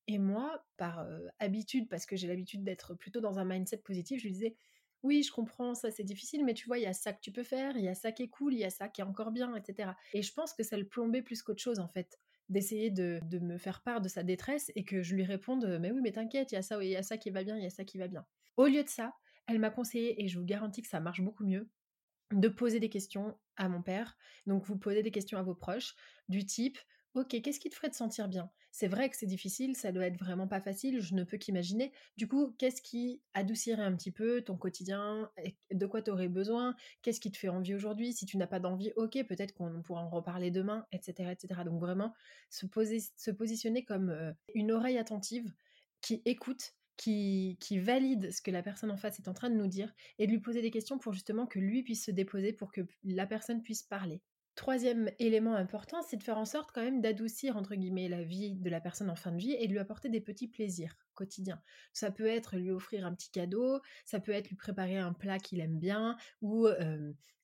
Et 0.08 0.18
moi, 0.18 0.64
par 0.76 1.00
euh, 1.00 1.20
habitude, 1.38 1.88
parce 1.88 2.04
que 2.04 2.16
j'ai 2.16 2.26
l'habitude 2.26 2.64
d'être 2.64 2.94
plutôt 2.94 3.20
dans 3.20 3.38
un 3.38 3.44
mindset 3.44 3.78
positif, 3.78 4.20
je 4.20 4.24
lui 4.24 4.32
disais, 4.32 4.56
oui, 5.02 5.22
je 5.22 5.30
comprends, 5.30 5.74
ça 5.74 5.90
c'est 5.90 6.02
difficile, 6.02 6.44
mais 6.44 6.54
tu 6.54 6.66
vois, 6.66 6.78
il 6.78 6.82
y 6.82 6.86
a 6.86 6.92
ça 6.92 7.12
que 7.12 7.20
tu 7.20 7.30
peux 7.30 7.44
faire, 7.44 7.76
il 7.76 7.84
y 7.84 7.88
a 7.88 7.94
ça 7.94 8.10
qui 8.10 8.24
est 8.24 8.28
cool, 8.28 8.54
il 8.54 8.60
y 8.60 8.64
a 8.64 8.70
ça 8.70 8.88
qui 8.88 9.00
est 9.00 9.04
encore 9.04 9.30
bien, 9.30 9.54
etc. 9.54 9.90
Et 10.12 10.22
je 10.22 10.32
pense 10.32 10.54
que 10.54 10.62
ça 10.62 10.76
le 10.76 10.86
plombait 10.86 11.22
plus 11.22 11.42
qu'autre 11.42 11.62
chose, 11.62 11.78
en 11.78 11.88
fait, 11.88 12.18
d'essayer 12.48 12.90
de, 12.90 13.20
me 13.40 13.58
faire 13.58 13.82
part 13.82 14.00
de 14.00 14.08
sa 14.08 14.22
détresse 14.24 14.72
et 14.74 14.84
que 14.84 15.02
je 15.02 15.14
lui 15.14 15.24
réponde, 15.24 15.78
mais 15.80 15.92
oui, 15.92 16.00
mais 16.02 16.12
t'inquiète, 16.12 16.50
il 16.52 16.56
y 16.56 16.58
a 16.58 16.62
ça, 16.62 16.82
il 16.82 16.90
y 16.90 16.96
a 16.96 17.02
ça 17.02 17.16
qui 17.16 17.30
va 17.30 17.44
bien, 17.44 17.56
il 17.56 17.62
y 17.62 17.66
a 17.66 17.70
ça 17.70 17.84
qui 17.84 17.98
va 17.98 18.08
bien. 18.08 18.26
Au 18.56 18.66
lieu 18.66 18.82
de 18.82 18.88
ça, 18.88 19.14
elle 19.46 19.60
m'a 19.60 19.70
conseillé, 19.70 20.22
et 20.22 20.28
je 20.28 20.38
vous 20.38 20.44
garantis 20.44 20.82
que 20.82 20.88
ça 20.88 21.00
marche 21.00 21.20
beaucoup 21.20 21.44
mieux, 21.44 21.68
de 22.32 22.48
poser 22.48 22.80
des 22.80 22.90
questions 22.90 23.36
à 23.56 23.68
mon 23.68 23.82
père. 23.82 24.16
Donc 24.46 24.64
vous 24.64 24.76
posez 24.76 25.02
des 25.02 25.10
questions 25.10 25.38
à 25.38 25.42
vos 25.42 25.54
proches 25.54 25.94
du 26.28 26.44
type 26.44 26.78
Ok, 27.14 27.40
qu'est-ce 27.42 27.58
qui 27.58 27.70
te 27.70 27.74
ferait 27.74 27.90
te 27.90 27.96
sentir 27.96 28.28
bien? 28.28 28.50
C'est 28.70 28.86
vrai 28.86 29.08
que 29.08 29.16
c'est 29.16 29.26
difficile, 29.26 29.74
ça 29.74 29.92
doit 29.92 30.06
être 30.06 30.18
vraiment 30.18 30.46
pas 30.46 30.60
facile, 30.60 31.00
je 31.00 31.14
ne 31.14 31.24
peux 31.24 31.38
qu'imaginer. 31.38 31.90
Du 32.16 32.28
coup, 32.28 32.54
qu'est-ce 32.58 32.82
qui 32.82 33.22
adoucirait 33.34 33.82
un 33.82 33.96
petit 33.96 34.12
peu 34.12 34.42
ton 34.42 34.56
quotidien 34.56 35.30
De 35.72 35.86
quoi 35.86 36.02
tu 36.02 36.10
aurais 36.10 36.28
besoin? 36.28 36.76
Qu'est-ce 37.02 37.18
qui 37.18 37.32
te 37.32 37.38
fait 37.38 37.48
envie 37.48 37.74
aujourd'hui? 37.74 38.12
Si 38.12 38.26
tu 38.26 38.36
n'as 38.36 38.46
pas 38.46 38.60
d'envie, 38.60 38.92
ok, 38.94 39.26
peut-être 39.26 39.52
qu'on 39.54 39.82
pourra 39.82 40.02
en 40.02 40.10
reparler 40.10 40.50
demain, 40.50 40.86
etc. 40.92 41.32
etc. 41.32 41.64
Donc 41.64 41.80
vraiment, 41.80 42.14
se, 42.50 42.66
poser, 42.66 43.00
se 43.16 43.30
positionner 43.30 43.84
comme 43.84 44.34
une 44.54 44.70
oreille 44.70 44.98
attentive 44.98 45.52
qui 46.02 46.22
écoute 46.24 46.74
qui, 46.98 47.78
valide 47.78 48.32
ce 48.32 48.42
que 48.42 48.50
la 48.50 48.62
personne 48.62 48.90
en 48.90 48.96
face 48.96 49.18
est 49.18 49.28
en 49.28 49.34
train 49.34 49.48
de 49.48 49.54
nous 49.54 49.68
dire 49.68 49.94
et 50.18 50.26
de 50.26 50.32
lui 50.32 50.40
poser 50.40 50.60
des 50.60 50.70
questions 50.70 50.98
pour 50.98 51.12
justement 51.12 51.46
que 51.46 51.60
lui 51.60 51.82
puisse 51.82 52.04
se 52.04 52.10
déposer 52.10 52.52
pour 52.52 52.72
que 52.72 52.82
la 53.04 53.26
personne 53.26 53.62
puisse 53.62 53.84
parler. 53.84 54.20
Troisième 54.56 55.08
élément 55.20 55.54
important, 55.54 56.02
c'est 56.02 56.16
de 56.16 56.24
faire 56.24 56.38
en 56.38 56.44
sorte 56.44 56.72
quand 56.74 56.82
même 56.82 57.00
d'adoucir 57.00 57.56
entre 57.56 57.76
guillemets 57.76 58.08
la 58.08 58.24
vie 58.24 58.56
de 58.56 58.68
la 58.68 58.80
personne 58.80 59.08
en 59.08 59.14
fin 59.14 59.30
de 59.30 59.38
vie 59.38 59.52
et 59.52 59.68
de 59.68 59.72
lui 59.72 59.78
apporter 59.78 60.08
des 60.08 60.20
petits 60.20 60.48
plaisirs 60.48 60.96
quotidiens. 61.14 61.62
Ça 61.92 62.10
peut 62.10 62.26
être 62.26 62.56
lui 62.56 62.72
offrir 62.72 63.06
un 63.06 63.14
petit 63.14 63.30
cadeau, 63.30 63.80
ça 64.04 64.18
peut 64.18 64.32
être 64.32 64.48
lui 64.48 64.56
préparer 64.56 64.98
un 64.98 65.12
plat 65.12 65.38
qu'il 65.38 65.60
aime 65.60 65.78
bien 65.78 66.16
ou 66.42 66.66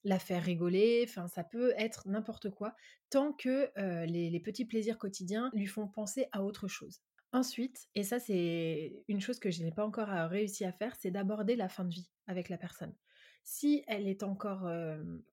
la 0.03 0.19
faire 0.19 0.43
rigoler, 0.43 1.05
enfin 1.07 1.29
ça 1.29 1.45
peut 1.45 1.73
être 1.77 2.05
n'importe 2.09 2.49
quoi 2.49 2.75
tant 3.09 3.31
que 3.31 3.71
les 4.05 4.39
petits 4.41 4.65
plaisirs 4.65 4.97
quotidiens 4.97 5.49
lui 5.53 5.67
font 5.67 5.87
penser 5.87 6.27
à 6.33 6.43
autre 6.43 6.67
chose. 6.67 7.01
Ensuite, 7.35 7.89
et 7.95 8.03
ça 8.03 8.17
c'est 8.17 9.03
une 9.09 9.19
chose 9.19 9.39
que 9.39 9.51
je 9.51 9.61
n'ai 9.61 9.71
pas 9.71 9.85
encore 9.85 10.07
réussi 10.29 10.63
à 10.63 10.71
faire, 10.71 10.95
c'est 10.95 11.11
d'aborder 11.11 11.57
la 11.57 11.67
fin 11.67 11.83
de 11.83 11.93
vie 11.93 12.09
avec 12.27 12.47
la 12.47 12.57
personne. 12.57 12.95
Si 13.43 13.83
elle 13.87 14.07
est 14.07 14.23
encore 14.23 14.71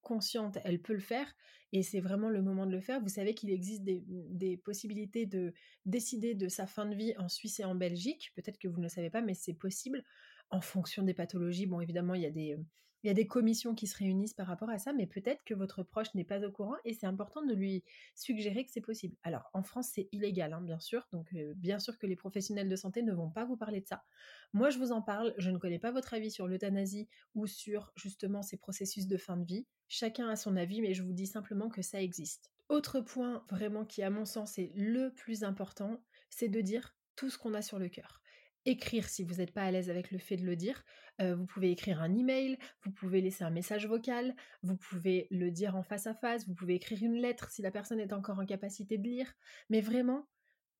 consciente, 0.00 0.58
elle 0.64 0.82
peut 0.82 0.94
le 0.94 0.98
faire, 0.98 1.32
et 1.70 1.84
c'est 1.84 2.00
vraiment 2.00 2.28
le 2.28 2.42
moment 2.42 2.66
de 2.66 2.72
le 2.72 2.80
faire. 2.80 3.00
Vous 3.00 3.08
savez 3.08 3.34
qu'il 3.34 3.50
existe 3.50 3.84
des, 3.84 4.56
possibilités 4.56 5.26
de 5.26 5.54
décider 5.86 6.34
de 6.34 6.48
sa 6.48 6.66
fin 6.66 6.86
de 6.86 6.96
vie 6.96 7.14
en 7.18 7.28
Suisse 7.28 7.60
et 7.60 7.64
en 7.64 7.76
Belgique. 7.76 8.32
Peut-être 8.34 8.58
que 8.58 8.66
vous 8.66 8.78
ne 8.78 8.82
le 8.82 8.88
savez 8.88 9.08
pas, 9.08 9.22
mais 9.22 9.34
c'est 9.34 9.54
possible 9.54 10.02
en 10.50 10.60
fonction 10.60 11.04
des 11.04 11.14
pathologies. 11.14 11.66
Bon, 11.66 11.80
évidemment, 11.80 12.14
il 12.14 12.22
y 12.22 12.26
a 12.26 12.30
des, 12.30 12.56
il 13.02 13.08
y 13.08 13.10
a 13.10 13.14
des 13.14 13.26
commissions 13.26 13.74
qui 13.74 13.86
se 13.86 13.96
réunissent 13.96 14.34
par 14.34 14.46
rapport 14.46 14.70
à 14.70 14.78
ça, 14.78 14.92
mais 14.92 15.06
peut-être 15.06 15.42
que 15.44 15.54
votre 15.54 15.82
proche 15.82 16.14
n'est 16.14 16.24
pas 16.24 16.44
au 16.46 16.50
courant 16.50 16.76
et 16.84 16.94
c'est 16.94 17.06
important 17.06 17.44
de 17.44 17.54
lui 17.54 17.82
suggérer 18.14 18.64
que 18.64 18.70
c'est 18.70 18.80
possible. 18.80 19.16
Alors, 19.22 19.50
en 19.54 19.62
France, 19.62 19.90
c'est 19.92 20.08
illégal, 20.12 20.52
hein, 20.52 20.60
bien 20.60 20.78
sûr, 20.78 21.08
donc 21.12 21.32
euh, 21.34 21.52
bien 21.56 21.78
sûr 21.78 21.98
que 21.98 22.06
les 22.06 22.16
professionnels 22.16 22.68
de 22.68 22.76
santé 22.76 23.02
ne 23.02 23.12
vont 23.12 23.30
pas 23.30 23.44
vous 23.44 23.56
parler 23.56 23.80
de 23.80 23.86
ça. 23.86 24.04
Moi, 24.52 24.70
je 24.70 24.78
vous 24.78 24.92
en 24.92 25.02
parle, 25.02 25.34
je 25.38 25.50
ne 25.50 25.58
connais 25.58 25.80
pas 25.80 25.90
votre 25.90 26.14
avis 26.14 26.30
sur 26.30 26.46
l'euthanasie 26.46 27.08
ou 27.34 27.46
sur 27.46 27.92
justement 27.96 28.42
ces 28.42 28.56
processus 28.56 29.06
de 29.08 29.16
fin 29.16 29.36
de 29.36 29.44
vie. 29.44 29.66
Chacun 29.88 30.28
a 30.28 30.36
son 30.36 30.56
avis, 30.56 30.80
mais 30.80 30.94
je 30.94 31.02
vous 31.02 31.12
dis 31.12 31.26
simplement 31.26 31.68
que 31.68 31.82
ça 31.82 32.00
existe. 32.00 32.50
Autre 32.68 33.00
point 33.00 33.44
vraiment 33.50 33.84
qui, 33.84 34.02
à 34.02 34.10
mon 34.10 34.24
sens, 34.24 34.58
est 34.58 34.72
le 34.74 35.12
plus 35.12 35.44
important, 35.44 36.02
c'est 36.30 36.48
de 36.48 36.60
dire 36.60 36.96
tout 37.16 37.28
ce 37.28 37.36
qu'on 37.36 37.54
a 37.54 37.62
sur 37.62 37.78
le 37.78 37.88
cœur 37.88 38.21
écrire 38.64 39.08
si 39.08 39.24
vous 39.24 39.36
n'êtes 39.36 39.52
pas 39.52 39.62
à 39.62 39.70
l'aise 39.70 39.90
avec 39.90 40.10
le 40.10 40.18
fait 40.18 40.36
de 40.36 40.44
le 40.44 40.56
dire. 40.56 40.84
Euh, 41.20 41.34
vous 41.34 41.46
pouvez 41.46 41.70
écrire 41.70 42.00
un 42.00 42.14
email, 42.14 42.58
vous 42.84 42.92
pouvez 42.92 43.20
laisser 43.20 43.44
un 43.44 43.50
message 43.50 43.86
vocal, 43.86 44.34
vous 44.62 44.76
pouvez 44.76 45.26
le 45.30 45.50
dire 45.50 45.76
en 45.76 45.82
face 45.82 46.06
à 46.06 46.14
face, 46.14 46.46
vous 46.46 46.54
pouvez 46.54 46.74
écrire 46.74 47.02
une 47.02 47.16
lettre 47.16 47.50
si 47.50 47.62
la 47.62 47.70
personne 47.70 48.00
est 48.00 48.12
encore 48.12 48.38
en 48.38 48.46
capacité 48.46 48.98
de 48.98 49.08
lire. 49.08 49.32
Mais 49.68 49.80
vraiment, 49.80 50.28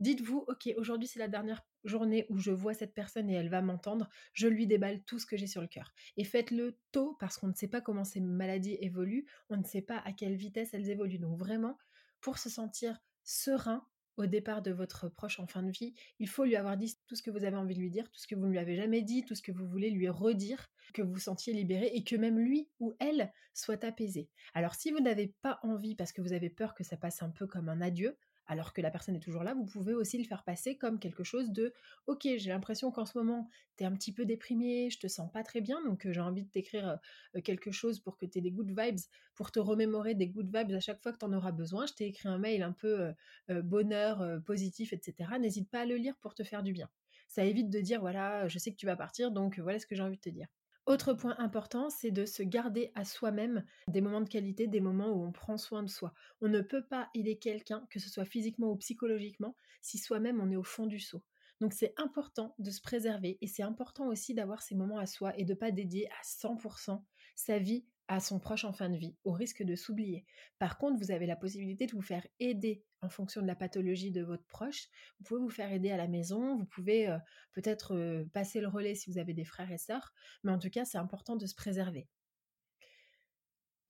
dites-vous, 0.01 0.45
ok, 0.49 0.71
aujourd'hui 0.77 1.09
c'est 1.09 1.19
la 1.19 1.29
dernière 1.29 1.62
journée 1.85 2.27
où 2.29 2.39
je 2.39 2.51
vois 2.51 2.75
cette 2.75 2.95
personne 2.95 3.29
et 3.29 3.35
elle 3.35 3.49
va 3.49 3.62
m'entendre, 3.62 4.09
je 4.33 4.49
lui 4.49 4.67
déballe 4.67 5.03
tout 5.05 5.19
ce 5.19 5.27
que 5.27 5.37
j'ai 5.37 5.47
sur 5.47 5.61
le 5.61 5.69
cœur. 5.69 5.93
Et 6.17 6.25
faites-le 6.25 6.79
tôt 6.93 7.17
parce 7.21 7.39
qu'on 7.39 7.49
ne 7.49 7.55
sait 7.55 7.69
pas 7.69 7.81
comment 7.81 8.05
ces 8.05 8.21
maladies 8.21 8.79
évoluent, 8.81 9.27
on 9.49 9.57
ne 9.57 9.65
sait 9.65 9.83
pas 9.83 9.99
à 9.99 10.12
quelle 10.12 10.37
vitesse 10.37 10.75
elles 10.75 10.91
évoluent. 10.91 11.19
Donc 11.19 11.39
vraiment, 11.39 11.79
pour 12.21 12.39
se 12.39 12.49
sentir 12.49 12.99
serein, 13.25 13.87
au 14.16 14.26
départ 14.26 14.62
de 14.62 14.71
votre 14.71 15.09
proche 15.09 15.40
en 15.40 15.47
fin 15.47 15.62
de 15.62 15.71
vie, 15.71 15.95
il 16.19 16.28
faut 16.28 16.45
lui 16.45 16.57
avoir 16.57 16.76
dit 16.76 16.97
tout 17.07 17.16
ce 17.16 17.23
que 17.23 17.31
vous 17.31 17.45
avez 17.45 17.57
envie 17.57 17.75
de 17.75 17.81
lui 17.81 17.90
dire, 17.90 18.11
tout 18.11 18.21
ce 18.21 18.26
que 18.26 18.35
vous 18.35 18.47
ne 18.47 18.50
lui 18.50 18.59
avez 18.59 18.76
jamais 18.76 19.02
dit, 19.02 19.25
tout 19.25 19.35
ce 19.35 19.42
que 19.42 19.52
vous 19.52 19.66
voulez 19.66 19.90
lui 19.90 20.09
redire, 20.09 20.69
que 20.92 21.02
vous 21.02 21.19
sentiez 21.19 21.52
libéré 21.52 21.90
et 21.95 22.04
que 22.04 22.16
même 22.16 22.38
lui 22.38 22.69
ou 22.81 22.95
elle 23.00 23.33
soit 23.54 23.85
apaisé. 23.85 24.28
Alors 24.54 24.75
si 24.75 24.90
vous 24.90 25.00
n'avez 25.00 25.35
pas 25.42 25.59
envie 25.62 25.95
parce 25.95 26.12
que 26.12 26.21
vous 26.21 26.33
avez 26.33 26.50
peur 26.50 26.75
que 26.75 26.85
ça 26.85 26.97
passe 26.97 27.23
un 27.23 27.31
peu 27.31 27.47
comme 27.47 27.69
un 27.69 27.81
adieu, 27.81 28.16
alors 28.53 28.73
que 28.73 28.81
la 28.81 28.91
personne 28.91 29.17
est 29.17 29.21
toujours 29.21 29.43
là, 29.43 29.55
vous 29.55 29.65
pouvez 29.65 29.95
aussi 29.95 30.19
le 30.19 30.25
faire 30.25 30.45
passer 30.45 30.77
comme 30.77 30.99
quelque 30.99 31.25
chose 31.25 31.51
de 31.51 31.73
OK, 32.07 32.23
j'ai 32.23 32.51
l'impression 32.51 32.91
qu'en 32.91 33.07
ce 33.07 33.17
moment, 33.17 33.49
tu 33.77 33.85
es 33.85 33.87
un 33.87 33.93
petit 33.93 34.13
peu 34.13 34.25
déprimé, 34.25 34.91
je 34.91 34.99
te 34.99 35.09
sens 35.09 35.31
pas 35.33 35.43
très 35.43 35.61
bien, 35.61 35.83
donc 35.85 36.07
euh, 36.07 36.13
j'ai 36.13 36.21
envie 36.21 36.45
de 36.45 36.51
t'écrire 36.51 36.99
euh, 37.35 37.41
quelque 37.41 37.73
chose 37.73 37.99
pour 37.99 38.19
que 38.19 38.27
tu 38.27 38.39
aies 38.39 38.41
des 38.43 38.51
good 38.51 38.69
vibes, 38.69 39.01
pour 39.35 39.51
te 39.51 39.59
remémorer 39.59 40.15
des 40.15 40.29
good 40.29 40.55
vibes 40.55 40.73
à 40.73 40.81
chaque 40.81 41.03
fois 41.03 41.13
que 41.13 41.19
tu 41.19 41.25
en 41.25 41.33
auras 41.33 41.53
besoin. 41.53 41.87
Je 41.87 41.95
t'ai 41.95 42.07
écrit 42.07 42.29
un 42.29 42.39
mail 42.39 42.63
un 42.63 42.73
peu 42.73 43.13
euh, 43.51 43.63
bonheur, 43.63 44.43
positif, 44.45 44.93
etc. 44.93 45.31
N'hésite 45.41 45.71
pas 45.71 45.81
à 45.81 45.87
le 45.87 45.97
lire 45.97 46.17
pour 46.21 46.35
te 46.35 46.45
faire 46.45 46.63
du 46.63 46.73
bien. 46.73 46.89
Ça 47.29 47.45
évite 47.45 47.71
de 47.71 47.81
dire 47.81 48.01
voilà, 48.01 48.47
je 48.49 48.59
sais 48.59 48.71
que 48.71 48.77
tu 48.77 48.87
vas 48.87 48.97
partir, 48.97 49.31
donc 49.31 49.59
voilà 49.59 49.79
ce 49.79 49.87
que 49.87 49.95
j'ai 49.95 50.03
envie 50.03 50.17
de 50.17 50.23
te 50.23 50.29
dire. 50.29 50.49
Autre 50.87 51.12
point 51.15 51.37
important, 51.39 51.91
c'est 51.91 52.11
de 52.11 52.27
se 52.27 52.43
garder 52.43 52.91
à 52.95 53.05
soi-même 53.05 53.65
des 53.89 54.01
moments 54.01 54.21
de 54.21 54.29
qualité, 54.29 54.67
des 54.67 54.81
moments 54.81 55.11
où 55.11 55.25
on 55.25 55.31
prend 55.33 55.57
soin 55.57 55.83
de 55.83 55.89
soi. 55.89 56.12
On 56.41 56.49
ne 56.49 56.61
peut 56.61 56.85
pas 56.85 57.09
aider 57.15 57.39
quelqu'un, 57.39 57.87
que 57.89 58.01
ce 58.01 58.11
soit 58.11 58.25
physiquement 58.25 58.71
ou 58.73 58.77
psychologiquement, 58.77 59.57
si 59.81 59.99
soi-même 59.99 60.41
on 60.41 60.51
est 60.51 60.57
au 60.57 60.65
fond 60.65 60.87
du 60.87 60.99
seau. 60.99 61.23
Donc 61.61 61.73
c'est 61.73 61.95
important 61.97 62.57
de 62.59 62.71
se 62.73 62.81
préserver 62.81 63.39
et 63.41 63.47
c'est 63.47 63.62
important 63.62 64.09
aussi 64.09 64.35
d'avoir 64.35 64.62
ces 64.62 64.75
moments 64.75 64.99
à 64.99 65.07
soi 65.07 65.33
et 65.39 65.45
de 65.45 65.53
ne 65.53 65.59
pas 65.59 65.71
dédier 65.71 66.09
à 66.11 66.23
100% 66.25 67.05
sa 67.37 67.61
vie 67.61 67.87
à 68.09 68.21
son 68.21 68.39
proche 68.39 68.65
en 68.65 68.73
fin 68.73 68.89
de 68.89 68.97
vie, 68.97 69.17
au 69.25 69.33
risque 69.33 69.63
de 69.63 69.75
s'oublier. 69.75 70.25
Par 70.59 70.79
contre, 70.79 70.99
vous 70.99 71.11
avez 71.11 71.27
la 71.27 71.37
possibilité 71.37 71.87
de 71.87 71.93
vous 71.93 72.03
faire 72.03 72.27
aider 72.41 72.85
en 73.01 73.09
fonction 73.09 73.41
de 73.43 73.47
la 73.47 73.55
pathologie 73.55 74.11
de 74.11 74.23
votre 74.23 74.47
proche. 74.47 74.89
Vous 75.19 75.25
pouvez 75.25 75.41
vous 75.41 75.51
faire 75.51 75.73
aider 75.73 75.91
à 75.91 75.97
la 75.97 76.09
maison, 76.09 76.57
vous 76.57 76.67
pouvez 76.67 77.09
euh, 77.09 77.19
peut-être 77.53 77.95
euh, 77.95 78.25
passer 78.33 78.61
le 78.61 78.69
relais 78.69 78.95
si 78.95 79.11
vous 79.11 79.19
avez 79.19 79.35
des 79.35 79.45
frères 79.45 79.71
et 79.71 79.79
sœurs, 79.79 80.13
mais 80.45 80.53
en 80.53 80.59
tout 80.59 80.71
cas, 80.71 80.85
c'est 80.85 80.99
important 80.99 81.37
de 81.37 81.47
se 81.47 81.55
préserver. 81.55 82.09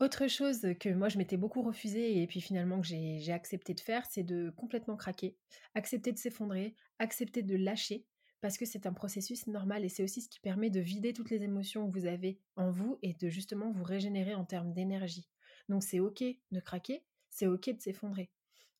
Autre 0.03 0.27
chose 0.27 0.67
que 0.81 0.89
moi 0.89 1.09
je 1.09 1.17
m'étais 1.17 1.37
beaucoup 1.37 1.63
refusée 1.63 2.21
et 2.21 2.27
puis 2.27 2.41
finalement 2.41 2.81
que 2.81 2.87
j'ai 2.89 3.33
accepté 3.33 3.73
de 3.73 3.79
faire, 3.79 4.05
c'est 4.07 4.25
de 4.25 4.51
complètement 4.51 4.97
craquer, 4.97 5.37
accepter 5.77 6.11
de 6.11 6.19
s'effondrer, 6.19 6.75
accepter 6.99 7.45
de 7.45 7.55
lâcher, 7.55 8.05
parce 8.43 8.59
que 8.59 8.67
c'est 8.67 8.87
un 8.87 8.93
processus 8.93 9.47
normal 9.47 9.85
et 9.85 9.89
c'est 9.89 10.03
aussi 10.03 10.21
ce 10.21 10.29
qui 10.29 10.41
permet 10.41 10.69
de 10.69 10.81
vider 10.81 11.13
toutes 11.13 11.31
les 11.31 11.45
émotions 11.45 11.89
que 11.89 11.99
vous 11.99 12.07
avez 12.07 12.41
en 12.57 12.71
vous 12.71 12.99
et 13.01 13.15
de 13.15 13.29
justement 13.29 13.71
vous 13.71 13.85
régénérer 13.85 14.35
en 14.35 14.45
termes 14.45 14.73
d'énergie. 14.73 15.31
Donc 15.69 15.85
c'est 15.85 16.01
ok 16.01 16.25
de 16.51 16.61
craquer, 16.61 17.05
c'est 17.31 17.47
ok 17.47 17.71
de 17.71 17.81
s'effondrer. 17.81 18.31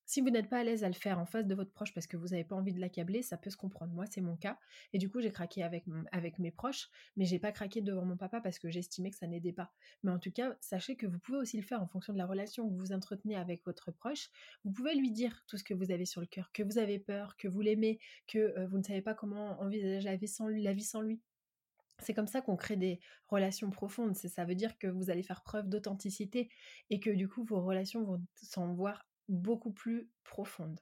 Si 0.05 0.21
vous 0.21 0.29
n'êtes 0.29 0.49
pas 0.49 0.59
à 0.59 0.63
l'aise 0.63 0.83
à 0.83 0.87
le 0.87 0.93
faire 0.93 1.17
en 1.17 1.25
face 1.25 1.47
de 1.47 1.55
votre 1.55 1.71
proche 1.71 1.93
parce 1.93 2.07
que 2.07 2.17
vous 2.17 2.29
n'avez 2.29 2.43
pas 2.43 2.55
envie 2.55 2.73
de 2.73 2.79
l'accabler, 2.79 3.21
ça 3.21 3.37
peut 3.37 3.49
se 3.49 3.57
comprendre. 3.57 3.93
Moi, 3.93 4.05
c'est 4.05 4.21
mon 4.21 4.35
cas. 4.35 4.59
Et 4.91 4.97
du 4.97 5.09
coup, 5.09 5.21
j'ai 5.21 5.31
craqué 5.31 5.63
avec, 5.63 5.87
mes 6.39 6.51
proches, 6.51 6.89
mais 7.15 7.25
j'ai 7.25 7.39
pas 7.39 7.51
craqué 7.51 7.81
devant 7.81 8.05
mon 8.05 8.17
papa 8.17 8.41
parce 8.41 8.59
que 8.59 8.69
j'estimais 8.69 9.11
que 9.11 9.17
ça 9.17 9.27
n'aidait 9.27 9.53
pas. 9.53 9.71
Mais 10.03 10.11
en 10.11 10.19
tout 10.19 10.31
cas, 10.31 10.55
sachez 10.59 10.95
que 10.95 11.07
vous 11.07 11.19
pouvez 11.19 11.37
aussi 11.37 11.57
le 11.57 11.63
faire 11.63 11.81
en 11.81 11.87
fonction 11.87 12.13
de 12.13 12.17
la 12.17 12.25
relation 12.25 12.69
que 12.69 12.75
vous 12.75 12.91
entretenez 12.91 13.35
avec 13.35 13.63
votre 13.65 13.91
proche. 13.91 14.29
Vous 14.65 14.71
pouvez 14.71 14.95
lui 14.95 15.11
dire 15.11 15.43
tout 15.47 15.57
ce 15.57 15.63
que 15.63 15.73
vous 15.73 15.91
avez 15.91 16.05
sur 16.05 16.21
le 16.21 16.27
cœur, 16.27 16.51
que 16.51 16.63
vous 16.63 16.77
avez 16.77 16.99
peur, 16.99 17.37
que 17.37 17.47
vous 17.47 17.61
l'aimez, 17.61 17.99
que 18.27 18.39
euh, 18.39 18.67
vous 18.67 18.77
ne 18.77 18.83
savez 18.83 19.01
pas 19.01 19.13
comment 19.13 19.59
envisager 19.61 20.09
la 20.09 20.17
vie 20.17 20.27
sans 20.27 20.47
lui. 20.47 20.63
La 20.63 20.73
vie 20.73 20.83
sans 20.83 21.01
lui. 21.01 21.21
C'est 21.99 22.13
comme 22.13 22.27
ça 22.27 22.41
qu'on 22.41 22.57
crée 22.57 22.75
des 22.75 22.99
relations 23.29 23.69
profondes. 23.69 24.15
Ça 24.15 24.43
veut 24.45 24.55
dire 24.55 24.77
que 24.77 24.87
vous 24.87 25.09
allez 25.09 25.23
faire 25.23 25.43
preuve 25.43 25.69
d'authenticité 25.69 26.49
et 26.89 26.99
que 26.99 27.09
du 27.09 27.29
coup 27.29 27.43
vos 27.45 27.61
relations 27.61 28.03
vont 28.03 28.21
s'en 28.35 28.73
voir 28.73 29.05
beaucoup 29.29 29.71
plus 29.71 30.09
profonde. 30.23 30.79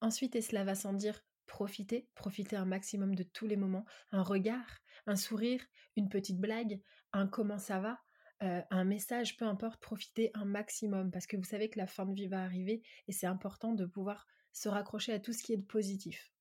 Ensuite, 0.00 0.36
et 0.36 0.42
cela 0.42 0.64
va 0.64 0.74
sans 0.74 0.92
dire, 0.92 1.24
profiter, 1.46 2.08
profiter 2.14 2.56
un 2.56 2.64
maximum 2.64 3.14
de 3.14 3.22
tous 3.22 3.46
les 3.46 3.56
moments, 3.56 3.84
un 4.10 4.22
regard, 4.22 4.80
un 5.06 5.16
sourire, 5.16 5.64
une 5.96 6.08
petite 6.08 6.40
blague, 6.40 6.80
un 7.12 7.26
comment 7.26 7.58
ça 7.58 7.78
va, 7.78 8.00
euh, 8.42 8.60
un 8.70 8.84
message, 8.84 9.36
peu 9.36 9.44
importe, 9.44 9.80
profiter 9.80 10.30
un 10.34 10.44
maximum 10.44 11.10
parce 11.10 11.26
que 11.26 11.36
vous 11.36 11.44
savez 11.44 11.70
que 11.70 11.78
la 11.78 11.86
fin 11.86 12.06
de 12.06 12.14
vie 12.14 12.26
va 12.26 12.42
arriver 12.42 12.82
et 13.06 13.12
c'est 13.12 13.26
important 13.26 13.72
de 13.72 13.86
pouvoir 13.86 14.26
se 14.52 14.68
raccrocher 14.68 15.12
à 15.12 15.20
tout 15.20 15.32
ce 15.32 15.42
qui 15.42 15.52
est 15.52 15.58
de 15.58 15.62
positif. 15.62 16.32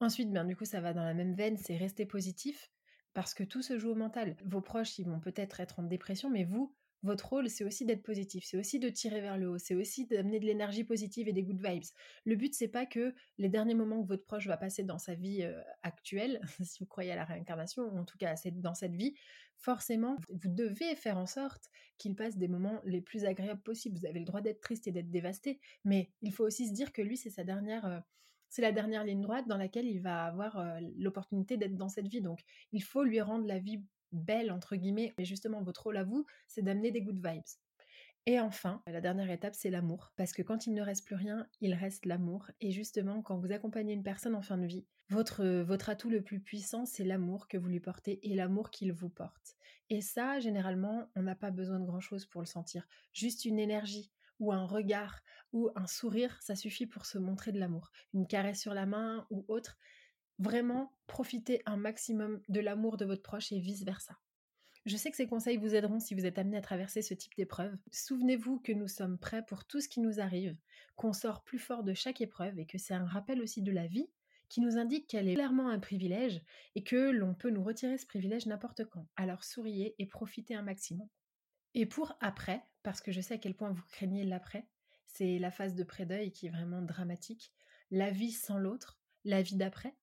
Ensuite, 0.00 0.30
bien 0.30 0.44
du 0.44 0.54
coup, 0.54 0.64
ça 0.64 0.80
va 0.80 0.92
dans 0.92 1.04
la 1.04 1.14
même 1.14 1.34
veine, 1.34 1.56
c'est 1.56 1.76
rester 1.76 2.06
positif 2.06 2.70
parce 3.14 3.34
que 3.34 3.42
tout 3.42 3.62
se 3.62 3.78
joue 3.78 3.90
au 3.90 3.96
mental. 3.96 4.36
Vos 4.44 4.60
proches, 4.60 4.98
ils 5.00 5.08
vont 5.08 5.18
peut-être 5.18 5.58
être 5.58 5.80
en 5.80 5.82
dépression, 5.82 6.30
mais 6.30 6.44
vous, 6.44 6.72
votre 7.02 7.28
rôle, 7.28 7.48
c'est 7.48 7.64
aussi 7.64 7.84
d'être 7.84 8.02
positif, 8.02 8.44
c'est 8.44 8.56
aussi 8.56 8.78
de 8.78 8.88
tirer 8.88 9.20
vers 9.20 9.38
le 9.38 9.48
haut, 9.48 9.58
c'est 9.58 9.74
aussi 9.74 10.06
d'amener 10.06 10.40
de 10.40 10.46
l'énergie 10.46 10.84
positive 10.84 11.28
et 11.28 11.32
des 11.32 11.42
good 11.44 11.64
vibes. 11.64 11.84
Le 12.24 12.36
but, 12.36 12.54
c'est 12.54 12.68
pas 12.68 12.86
que 12.86 13.14
les 13.38 13.48
derniers 13.48 13.74
moments 13.74 14.02
que 14.02 14.08
votre 14.08 14.24
proche 14.24 14.46
va 14.46 14.56
passer 14.56 14.82
dans 14.82 14.98
sa 14.98 15.14
vie 15.14 15.42
euh, 15.42 15.60
actuelle, 15.82 16.40
si 16.62 16.80
vous 16.80 16.86
croyez 16.86 17.12
à 17.12 17.16
la 17.16 17.24
réincarnation, 17.24 17.84
ou 17.84 17.98
en 17.98 18.04
tout 18.04 18.18
cas 18.18 18.34
dans 18.54 18.74
cette 18.74 18.96
vie, 18.96 19.14
forcément, 19.56 20.16
vous 20.28 20.48
devez 20.48 20.94
faire 20.94 21.18
en 21.18 21.26
sorte 21.26 21.68
qu'il 21.98 22.14
passe 22.14 22.36
des 22.36 22.48
moments 22.48 22.80
les 22.84 23.00
plus 23.00 23.24
agréables 23.24 23.62
possibles. 23.62 23.98
Vous 23.98 24.06
avez 24.06 24.20
le 24.20 24.24
droit 24.24 24.40
d'être 24.40 24.60
triste 24.60 24.86
et 24.86 24.92
d'être 24.92 25.10
dévasté, 25.10 25.60
mais 25.84 26.10
il 26.22 26.32
faut 26.32 26.44
aussi 26.44 26.68
se 26.68 26.72
dire 26.72 26.92
que 26.92 27.02
lui, 27.02 27.16
c'est 27.16 27.30
sa 27.30 27.44
dernière. 27.44 27.84
Euh, 27.86 28.00
c'est 28.50 28.62
la 28.62 28.72
dernière 28.72 29.04
ligne 29.04 29.20
droite 29.20 29.46
dans 29.46 29.58
laquelle 29.58 29.86
il 29.86 30.00
va 30.00 30.24
avoir 30.24 30.58
euh, 30.58 30.80
l'opportunité 30.96 31.58
d'être 31.58 31.76
dans 31.76 31.90
cette 31.90 32.08
vie. 32.08 32.22
Donc, 32.22 32.40
il 32.72 32.82
faut 32.82 33.04
lui 33.04 33.20
rendre 33.20 33.46
la 33.46 33.58
vie 33.58 33.84
belle, 34.12 34.50
entre 34.50 34.76
guillemets, 34.76 35.14
mais 35.18 35.24
justement, 35.24 35.62
votre 35.62 35.84
rôle 35.84 35.96
à 35.96 36.04
vous, 36.04 36.26
c'est 36.46 36.62
d'amener 36.62 36.90
des 36.90 37.02
good 37.02 37.24
vibes. 37.24 37.42
Et 38.26 38.40
enfin, 38.40 38.82
la 38.86 39.00
dernière 39.00 39.30
étape, 39.30 39.54
c'est 39.54 39.70
l'amour. 39.70 40.12
Parce 40.16 40.32
que 40.32 40.42
quand 40.42 40.66
il 40.66 40.74
ne 40.74 40.82
reste 40.82 41.06
plus 41.06 41.14
rien, 41.14 41.46
il 41.62 41.72
reste 41.72 42.04
l'amour. 42.04 42.50
Et 42.60 42.72
justement, 42.72 43.22
quand 43.22 43.38
vous 43.38 43.52
accompagnez 43.52 43.94
une 43.94 44.02
personne 44.02 44.34
en 44.34 44.42
fin 44.42 44.58
de 44.58 44.66
vie, 44.66 44.84
votre, 45.08 45.46
votre 45.62 45.88
atout 45.88 46.10
le 46.10 46.20
plus 46.20 46.40
puissant, 46.40 46.84
c'est 46.84 47.04
l'amour 47.04 47.48
que 47.48 47.56
vous 47.56 47.68
lui 47.68 47.80
portez 47.80 48.20
et 48.28 48.34
l'amour 48.34 48.70
qu'il 48.70 48.92
vous 48.92 49.08
porte. 49.08 49.56
Et 49.88 50.02
ça, 50.02 50.40
généralement, 50.40 51.10
on 51.16 51.22
n'a 51.22 51.34
pas 51.34 51.50
besoin 51.50 51.80
de 51.80 51.86
grand-chose 51.86 52.26
pour 52.26 52.42
le 52.42 52.46
sentir. 52.46 52.86
Juste 53.14 53.46
une 53.46 53.58
énergie 53.58 54.12
ou 54.38 54.52
un 54.52 54.66
regard 54.66 55.22
ou 55.52 55.70
un 55.74 55.86
sourire, 55.86 56.36
ça 56.42 56.54
suffit 56.54 56.86
pour 56.86 57.06
se 57.06 57.16
montrer 57.16 57.52
de 57.52 57.58
l'amour. 57.58 57.90
Une 58.12 58.26
caresse 58.26 58.60
sur 58.60 58.74
la 58.74 58.84
main 58.84 59.26
ou 59.30 59.46
autre, 59.48 59.78
Vraiment, 60.38 60.92
profitez 61.06 61.62
un 61.66 61.76
maximum 61.76 62.40
de 62.48 62.60
l'amour 62.60 62.96
de 62.96 63.04
votre 63.04 63.22
proche 63.22 63.50
et 63.50 63.58
vice-versa. 63.58 64.16
Je 64.84 64.96
sais 64.96 65.10
que 65.10 65.16
ces 65.16 65.26
conseils 65.26 65.56
vous 65.56 65.74
aideront 65.74 65.98
si 65.98 66.14
vous 66.14 66.24
êtes 66.24 66.38
amené 66.38 66.56
à 66.56 66.62
traverser 66.62 67.02
ce 67.02 67.12
type 67.12 67.34
d'épreuve. 67.36 67.76
Souvenez-vous 67.90 68.60
que 68.60 68.72
nous 68.72 68.88
sommes 68.88 69.18
prêts 69.18 69.44
pour 69.44 69.66
tout 69.66 69.80
ce 69.80 69.88
qui 69.88 70.00
nous 70.00 70.20
arrive, 70.20 70.56
qu'on 70.96 71.12
sort 71.12 71.42
plus 71.42 71.58
fort 71.58 71.82
de 71.82 71.92
chaque 71.92 72.20
épreuve 72.20 72.58
et 72.58 72.66
que 72.66 72.78
c'est 72.78 72.94
un 72.94 73.04
rappel 73.04 73.42
aussi 73.42 73.62
de 73.62 73.72
la 73.72 73.86
vie 73.86 74.08
qui 74.48 74.60
nous 74.60 74.78
indique 74.78 75.06
qu'elle 75.06 75.28
est 75.28 75.34
clairement 75.34 75.68
un 75.68 75.78
privilège 75.78 76.40
et 76.74 76.82
que 76.82 77.10
l'on 77.10 77.34
peut 77.34 77.50
nous 77.50 77.62
retirer 77.62 77.98
ce 77.98 78.06
privilège 78.06 78.46
n'importe 78.46 78.84
quand. 78.86 79.06
Alors 79.16 79.44
souriez 79.44 79.94
et 79.98 80.06
profitez 80.06 80.54
un 80.54 80.62
maximum. 80.62 81.08
Et 81.74 81.84
pour 81.84 82.16
après, 82.20 82.62
parce 82.82 83.00
que 83.00 83.12
je 83.12 83.20
sais 83.20 83.34
à 83.34 83.38
quel 83.38 83.54
point 83.54 83.72
vous 83.72 83.84
craignez 83.90 84.24
l'après, 84.24 84.66
c'est 85.06 85.38
la 85.38 85.50
phase 85.50 85.74
de 85.74 85.84
pré-deuil 85.84 86.32
qui 86.32 86.46
est 86.46 86.50
vraiment 86.50 86.82
dramatique. 86.82 87.52
la 87.90 88.10
vie 88.10 88.32
sans 88.32 88.58
l'autre, 88.58 88.98
la 89.24 89.42
vie 89.42 89.56
d'après, 89.56 89.94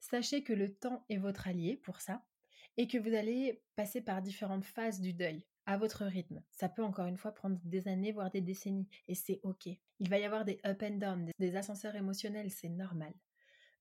sachez 0.00 0.42
que 0.42 0.52
le 0.52 0.74
temps 0.74 1.04
est 1.08 1.16
votre 1.16 1.48
allié 1.48 1.76
pour 1.76 2.00
ça 2.00 2.24
et 2.76 2.86
que 2.86 2.98
vous 2.98 3.14
allez 3.14 3.62
passer 3.76 4.00
par 4.00 4.22
différentes 4.22 4.64
phases 4.64 5.00
du 5.00 5.12
deuil 5.12 5.46
à 5.66 5.76
votre 5.76 6.04
rythme. 6.04 6.42
Ça 6.50 6.68
peut 6.68 6.82
encore 6.82 7.06
une 7.06 7.18
fois 7.18 7.32
prendre 7.32 7.58
des 7.64 7.88
années, 7.88 8.12
voire 8.12 8.30
des 8.30 8.40
décennies, 8.40 8.88
et 9.06 9.14
c'est 9.14 9.40
ok. 9.42 9.66
Il 9.98 10.08
va 10.08 10.18
y 10.18 10.24
avoir 10.24 10.44
des 10.44 10.60
up 10.64 10.82
and 10.82 10.96
down, 10.96 11.30
des 11.38 11.56
ascenseurs 11.56 11.94
émotionnels, 11.94 12.50
c'est 12.50 12.70
normal. 12.70 13.12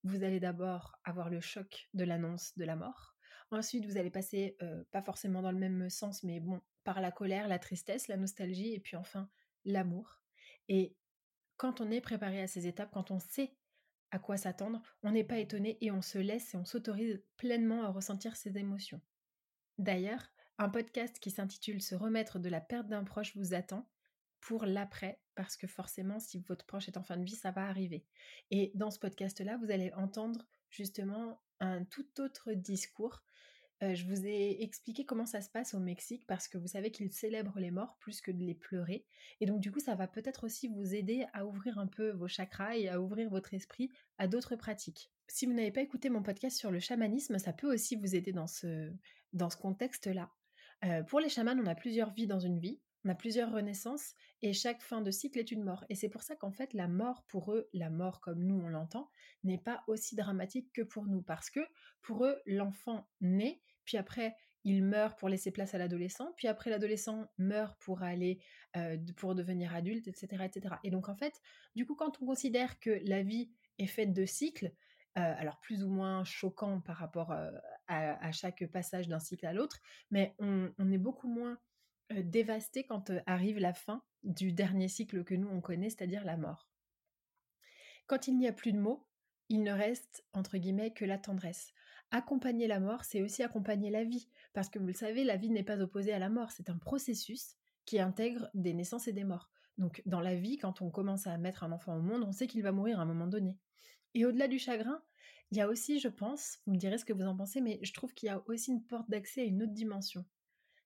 Vous 0.03 0.24
allez 0.24 0.39
d'abord 0.39 0.97
avoir 1.05 1.29
le 1.29 1.39
choc 1.39 1.88
de 1.93 2.03
l'annonce 2.03 2.57
de 2.57 2.65
la 2.65 2.75
mort. 2.75 3.15
Ensuite, 3.51 3.86
vous 3.86 3.97
allez 3.97 4.09
passer, 4.09 4.57
euh, 4.62 4.83
pas 4.91 5.01
forcément 5.01 5.41
dans 5.41 5.51
le 5.51 5.59
même 5.59 5.89
sens, 5.89 6.24
mais 6.24 6.41
bon, 6.41 6.59
par 6.83 7.00
la 7.00 7.12
colère, 7.12 7.47
la 7.47 7.59
tristesse, 7.59 8.07
la 8.07 8.17
nostalgie, 8.17 8.74
et 8.74 8.79
puis 8.79 8.97
enfin 8.97 9.29
l'amour. 9.63 10.21
Et 10.67 10.95
quand 11.55 11.81
on 11.81 11.89
est 11.91 12.01
préparé 12.01 12.41
à 12.41 12.47
ces 12.47 12.67
étapes, 12.67 12.91
quand 12.91 13.12
on 13.12 13.19
sait 13.19 13.55
à 14.11 14.19
quoi 14.19 14.37
s'attendre, 14.37 14.81
on 15.03 15.11
n'est 15.11 15.23
pas 15.23 15.39
étonné 15.39 15.77
et 15.81 15.91
on 15.91 16.01
se 16.01 16.17
laisse 16.17 16.53
et 16.53 16.57
on 16.57 16.65
s'autorise 16.65 17.21
pleinement 17.37 17.83
à 17.83 17.89
ressentir 17.89 18.35
ces 18.35 18.57
émotions. 18.57 19.01
D'ailleurs, 19.77 20.31
un 20.57 20.69
podcast 20.69 21.19
qui 21.19 21.29
s'intitule 21.29 21.81
Se 21.81 21.93
remettre 21.93 22.39
de 22.39 22.49
la 22.49 22.61
perte 22.61 22.87
d'un 22.87 23.03
proche 23.03 23.35
vous 23.35 23.53
attend 23.53 23.87
pour 24.39 24.65
l'après, 24.65 25.19
parce 25.35 25.57
que 25.57 25.67
forcément, 25.67 26.19
si 26.19 26.39
votre 26.39 26.65
proche 26.65 26.87
est 26.87 26.97
en 26.97 27.03
fin 27.03 27.17
de 27.17 27.23
vie, 27.23 27.35
ça 27.35 27.51
va 27.51 27.67
arriver. 27.67 28.05
Et 28.49 28.71
dans 28.75 28.91
ce 28.91 28.99
podcast-là, 28.99 29.57
vous 29.57 29.71
allez 29.71 29.91
entendre 29.93 30.45
justement 30.69 31.41
un 31.59 31.83
tout 31.83 32.21
autre 32.21 32.53
discours. 32.53 33.23
Euh, 33.84 33.93
je 33.93 34.05
vous 34.05 34.25
ai 34.25 34.63
expliqué 34.63 35.05
comment 35.05 35.25
ça 35.25 35.41
se 35.41 35.50
passe 35.50 35.74
au 35.74 35.79
Mexique 35.79 36.25
parce 36.27 36.48
que 36.48 36.57
vous 36.57 36.67
savez 36.67 36.91
qu'ils 36.91 37.12
célèbrent 37.12 37.60
les 37.60 37.72
morts 37.72 37.96
plus 38.00 38.22
que 38.22 38.31
de 38.31 38.43
les 38.43 38.55
pleurer. 38.55 39.05
Et 39.39 39.46
donc 39.46 39.60
du 39.60 39.72
coup, 39.72 39.79
ça 39.79 39.96
va 39.96 40.07
peut-être 40.07 40.46
aussi 40.46 40.67
vous 40.67 40.96
aider 40.96 41.25
à 41.34 41.46
ouvrir 41.46 41.77
un 41.77 41.88
peu 41.88 42.12
vos 42.12 42.27
chakras 42.27 42.75
et 42.75 42.89
à 42.89 43.00
ouvrir 43.00 43.29
votre 43.29 43.53
esprit 43.53 43.91
à 44.17 44.27
d'autres 44.27 44.55
pratiques. 44.55 45.12
Si 45.27 45.46
vous 45.46 45.53
n'avez 45.53 45.72
pas 45.72 45.81
écouté 45.81 46.10
mon 46.10 46.24
podcast 46.24 46.57
sur 46.57 46.72
le 46.72 46.79
chamanisme, 46.79 47.38
ça 47.38 47.53
peut 47.53 47.72
aussi 47.72 47.96
vous 47.96 48.15
aider 48.15 48.31
dans 48.31 48.48
ce, 48.48 48.91
dans 49.34 49.50
ce 49.50 49.57
contexte-là 49.57 50.31
pour 51.07 51.19
les 51.19 51.29
chamans, 51.29 51.55
on 51.57 51.65
a 51.65 51.75
plusieurs 51.75 52.13
vies 52.13 52.27
dans 52.27 52.39
une 52.39 52.60
vie, 52.60 52.79
on 53.06 53.10
a 53.10 53.16
plusieurs 53.16 53.51
renaissances, 53.51 54.13
et 54.42 54.54
chaque 54.54 54.82
fin 54.82 55.01
de 55.01 55.12
cycle 55.12 55.39
est 55.39 55.51
une 55.51 55.63
mort. 55.63 55.86
Et 55.89 55.96
c'est 55.96 56.10
pour 56.10 56.24
ça 56.24 56.36
qu'en 56.36 56.51
fait, 56.51 56.74
la 56.74 56.88
mort 56.88 57.24
pour 57.27 57.54
eux, 57.54 57.70
la 57.74 57.89
mort 57.89 58.20
comme 58.20 58.44
nous 58.44 58.60
on 58.60 58.68
l'entend, 58.68 59.10
n'est 59.44 59.58
pas 59.58 59.84
aussi 59.88 60.16
dramatique 60.16 60.72
que 60.74 60.82
pour 60.82 61.06
nous, 61.06 61.22
parce 61.22 61.50
que 61.50 61.62
pour 62.01 62.25
eux, 62.25 62.42
l'enfant 62.46 63.08
naît, 63.22 63.62
puis 63.86 63.98
après, 63.98 64.36
il 64.63 64.84
meurt 64.84 65.18
pour 65.18 65.30
laisser 65.30 65.51
place 65.51 65.74
à 65.74 65.77
l'adolescent, 65.77 66.34
puis 66.36 66.48
après 66.48 66.70
l'adolescent 66.70 67.27
meurt 67.38 67.80
pour 67.80 68.04
aller, 68.04 68.39
pour 69.16 69.34
devenir 69.34 69.74
adulte, 69.74 70.08
etc., 70.08 70.44
etc. 70.44 70.75
Et 70.84 70.89
donc 70.92 71.08
en 71.08 71.16
fait, 71.16 71.39
du 71.75 71.86
coup, 71.86 71.96
quand 71.96 72.22
on 72.22 72.25
considère 72.25 72.77
que 72.80 73.00
la 73.06 73.24
vie 73.24 73.50
est 73.77 73.88
faite 73.88 74.13
de 74.13 74.25
cycles, 74.25 74.74
euh, 75.18 75.34
alors 75.38 75.60
plus 75.62 75.84
ou 75.84 75.89
moins 75.89 76.24
choquant 76.24 76.80
par 76.80 76.98
rapport 76.98 77.32
euh, 77.32 77.50
à, 77.88 78.32
chaque 78.32 78.68
passage 78.68 79.08
d'un 79.08 79.20
cycle 79.20 79.48
à 79.48 79.54
l'autre, 79.54 79.80
mais 80.12 80.36
on, 80.38 80.92
est 80.92 81.00
beaucoup 81.00 81.27
moins 81.27 81.58
euh, 82.11 82.23
dévasté 82.23 82.83
quand 82.83 83.11
arrive 83.25 83.59
la 83.59 83.73
fin 83.73 84.03
du 84.23 84.51
dernier 84.51 84.87
cycle 84.87 85.23
que 85.23 85.35
nous 85.35 85.49
on 85.49 85.61
connaît, 85.61 85.89
c'est-à-dire 85.89 86.25
la 86.25 86.37
mort. 86.37 86.69
Quand 88.07 88.27
il 88.27 88.37
n'y 88.37 88.47
a 88.47 88.53
plus 88.53 88.71
de 88.71 88.79
mots, 88.79 89.07
il 89.49 89.63
ne 89.63 89.71
reste 89.71 90.25
entre 90.33 90.57
guillemets 90.57 90.93
que 90.93 91.05
la 91.05 91.17
tendresse. 91.17 91.73
Accompagner 92.11 92.67
la 92.67 92.79
mort, 92.79 93.03
c'est 93.03 93.21
aussi 93.21 93.43
accompagner 93.43 93.89
la 93.89 94.03
vie, 94.03 94.29
parce 94.53 94.69
que 94.69 94.79
vous 94.79 94.87
le 94.87 94.93
savez, 94.93 95.23
la 95.23 95.35
vie 95.35 95.49
n'est 95.49 95.63
pas 95.63 95.81
opposée 95.81 96.13
à 96.13 96.19
la 96.19 96.29
mort, 96.29 96.51
c'est 96.51 96.69
un 96.69 96.77
processus 96.77 97.55
qui 97.85 97.99
intègre 97.99 98.49
des 98.53 98.73
naissances 98.73 99.07
et 99.07 99.13
des 99.13 99.25
morts. 99.25 99.49
Donc 99.77 100.01
dans 100.05 100.21
la 100.21 100.35
vie, 100.35 100.57
quand 100.57 100.81
on 100.81 100.89
commence 100.89 101.27
à 101.27 101.37
mettre 101.37 101.63
un 101.63 101.71
enfant 101.71 101.95
au 101.95 102.01
monde, 102.01 102.23
on 102.23 102.31
sait 102.31 102.47
qu'il 102.47 102.63
va 102.63 102.71
mourir 102.71 102.99
à 102.99 103.03
un 103.03 103.05
moment 103.05 103.27
donné. 103.27 103.57
Et 104.13 104.25
au-delà 104.25 104.47
du 104.47 104.59
chagrin, 104.59 105.01
il 105.51 105.57
y 105.57 105.61
a 105.61 105.67
aussi, 105.67 105.99
je 105.99 106.07
pense, 106.07 106.59
vous 106.65 106.73
me 106.73 106.77
direz 106.77 106.97
ce 106.97 107.05
que 107.05 107.13
vous 107.13 107.23
en 107.23 107.35
pensez, 107.35 107.61
mais 107.61 107.79
je 107.81 107.93
trouve 107.93 108.13
qu'il 108.13 108.27
y 108.27 108.29
a 108.29 108.41
aussi 108.47 108.71
une 108.71 108.83
porte 108.83 109.09
d'accès 109.09 109.41
à 109.41 109.45
une 109.45 109.63
autre 109.63 109.73
dimension. 109.73 110.25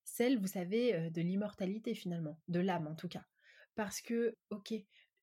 Celle, 0.03 0.38
vous 0.38 0.48
savez, 0.48 1.10
de 1.10 1.22
l'immortalité 1.22 1.93
finalement, 1.93 2.39
de 2.48 2.60
l'âme 2.60 2.88
en 2.88 2.96
tout 2.96 3.08
cas. 3.08 3.25
Parce 3.75 4.01
que, 4.01 4.38
ok, 4.50 4.74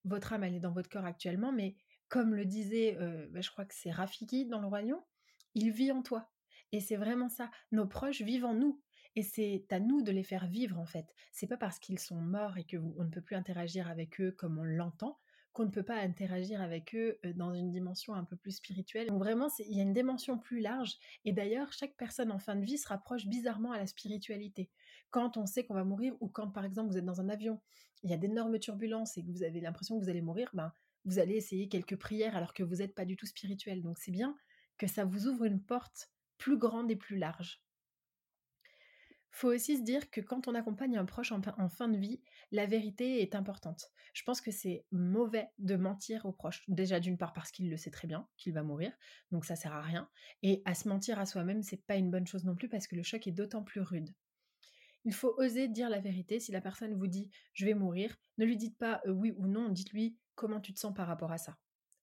votre 0.05 0.33
âme, 0.33 0.45
elle 0.45 0.55
est 0.55 0.61
dans 0.61 0.73
votre 0.73 0.89
corps 0.89 1.05
actuellement, 1.05 1.53
mais 1.53 1.77
comme 2.09 2.35
le 2.35 2.45
disait, 2.45 2.97
bah, 3.31 3.41
je 3.41 3.51
crois 3.51 3.65
que 3.65 3.75
c'est 3.75 3.91
Rafiki 3.91 4.47
dans 4.47 4.61
le 4.61 4.67
royaume, 4.67 5.03
il 5.55 5.71
vit 5.71 5.93
en 5.93 6.03
toi. 6.03 6.31
Et 6.73 6.81
c'est 6.81 6.97
vraiment 6.97 7.29
ça. 7.29 7.51
Nos 7.73 7.87
proches 7.87 8.23
vivent 8.23 8.45
en 8.45 8.55
nous. 8.55 8.81
Et 9.17 9.23
c'est 9.23 9.67
à 9.71 9.81
nous 9.81 10.03
de 10.03 10.13
les 10.13 10.23
faire 10.23 10.47
vivre 10.47 10.79
en 10.79 10.87
fait. 10.87 11.07
C'est 11.33 11.47
pas 11.47 11.57
parce 11.57 11.79
qu'ils 11.79 11.99
sont 11.99 12.21
morts 12.21 12.57
et 12.57 12.65
que 12.65 12.77
on 12.77 13.05
ne 13.05 13.11
peut 13.11 13.23
plus 13.23 13.37
interagir 13.37 13.89
avec 13.89 14.21
eux 14.21 14.33
comme 14.33 14.59
on 14.59 14.65
l'entend 14.65 15.19
qu'on 15.59 15.65
ne 15.65 15.71
peut 15.71 15.83
pas 15.83 15.97
interagir 15.97 16.63
avec 16.63 16.95
eux 16.95 17.19
dans 17.35 17.53
une 17.53 17.73
dimension 17.73 18.15
un 18.15 18.23
peu 18.23 18.37
plus 18.37 18.53
spirituelle. 18.53 19.09
Donc 19.09 19.19
vraiment, 19.19 19.49
il 19.59 19.77
y 19.77 19.81
a 19.81 19.83
une 19.83 19.93
dimension 19.93 20.39
plus 20.39 20.61
large. 20.61 20.95
Et 21.25 21.33
d'ailleurs, 21.33 21.73
chaque 21.73 21.97
personne 21.97 22.31
en 22.31 22.39
fin 22.39 22.55
de 22.55 22.65
vie 22.65 22.79
se 22.79 22.87
rapproche 22.87 23.27
bizarrement 23.27 23.73
à 23.73 23.79
la 23.79 23.89
spiritualité. 23.89 24.71
Quand 25.11 25.37
on 25.37 25.47
sait 25.47 25.65
qu'on 25.65 25.75
va 25.75 25.83
mourir 25.83 26.15
ou 26.21 26.29
quand 26.29 26.49
par 26.49 26.65
exemple 26.65 26.91
vous 26.93 26.97
êtes 26.97 27.05
dans 27.05 27.21
un 27.21 27.29
avion, 27.29 27.61
il 28.05 28.11
y 28.11 28.15
a 28.15 28.17
d'énormes 28.17 28.61
turbulences 28.61 29.19
et 29.19 29.25
que 29.25 29.33
vous 29.33 29.43
avez 29.43 29.61
l'impression 29.61 29.99
que 29.99 30.05
vous 30.05 30.11
allez 30.11 30.23
mourir, 30.23 30.49
ben, 30.55 30.73
vous 31.05 31.19
allez 31.19 31.35
essayer 31.35 31.69
quelques 31.69 31.97
prières 31.97 32.37
alors 32.37 32.55
que 32.55 32.63
vous 32.63 32.77
n'êtes 32.77 32.95
pas 32.95 33.05
du 33.05 33.17
tout 33.17 33.27
spirituel. 33.27 33.83
Donc 33.83 33.99
c'est 33.99 34.13
bien 34.13 34.37
que 34.77 34.87
ça 34.87 35.05
vous 35.05 35.27
ouvre 35.27 35.45
une 35.45 35.61
porte 35.61 36.13
plus 36.37 36.57
grande 36.57 36.89
et 36.89 36.97
plus 36.97 37.19
large. 37.19 37.61
Faut 39.31 39.49
aussi 39.49 39.77
se 39.77 39.83
dire 39.83 40.11
que 40.11 40.21
quand 40.21 40.49
on 40.49 40.55
accompagne 40.55 40.97
un 40.97 41.05
proche 41.05 41.33
en, 41.33 41.69
fin 41.69 41.89
de 41.89 41.99
vie, 41.99 42.21
la 42.51 42.67
vérité 42.67 43.23
est 43.23 43.35
importante. 43.35 43.91
Je 44.15 44.23
pense 44.25 44.41
que 44.41 44.51
c'est 44.51 44.85
mauvais 44.91 45.49
de 45.59 45.77
mentir 45.77 46.25
aux 46.27 46.33
proches. 46.33 46.65
Déjà 46.69 46.99
d'une 46.99 47.19
part 47.19 47.33
parce 47.33 47.51
qu'il 47.51 47.71
le 47.71 47.77
sait 47.77 47.91
très 47.91 48.09
bien 48.09 48.27
qu'il 48.37 48.53
va 48.53 48.63
mourir, 48.63 48.93
donc 49.31 49.45
ça 49.45 49.55
sert 49.55 49.75
à 49.75 49.83
rien. 49.83 50.09
Et 50.43 50.63
à 50.65 50.75
se 50.75 50.89
mentir 50.89 51.19
à 51.19 51.27
soi-même, 51.27 51.63
c'est 51.63 51.85
pas 51.87 51.97
une 51.97 52.11
bonne 52.11 52.27
chose 52.27 52.45
non 52.45 52.57
plus 52.57 52.69
parce 52.69 52.87
que 52.87 52.97
le 52.97 53.03
choc 53.03 53.27
est 53.27 53.33
d'autant 53.33 53.63
plus 53.63 53.81
rude. 53.81 54.15
Il 55.05 55.15
faut 55.15 55.35
oser 55.39 55.69
dire 55.69 55.89
la 55.89 56.01
vérité. 56.01 56.41
Si 56.41 56.53
la 56.53 56.61
personne 56.61 56.95
vous 56.95 57.07
dit 57.07 57.31
je 57.53 57.65
vais 57.65 57.75
mourir, 57.75 58.17
ne 58.39 58.45
lui 58.45 58.57
dites 58.57 58.79
pas 58.79 59.01
euh, 59.07 59.13
oui 59.13 59.33
ou 59.37 59.47
non, 59.47 59.69
dites-lui 59.69 60.19
comment 60.35 60.61
tu 60.61 60.73
te 60.73 60.81
sens 60.81 60.95
par 60.95 61.07
rapport 61.07 61.33
à 61.33 61.39
ça? 61.39 61.57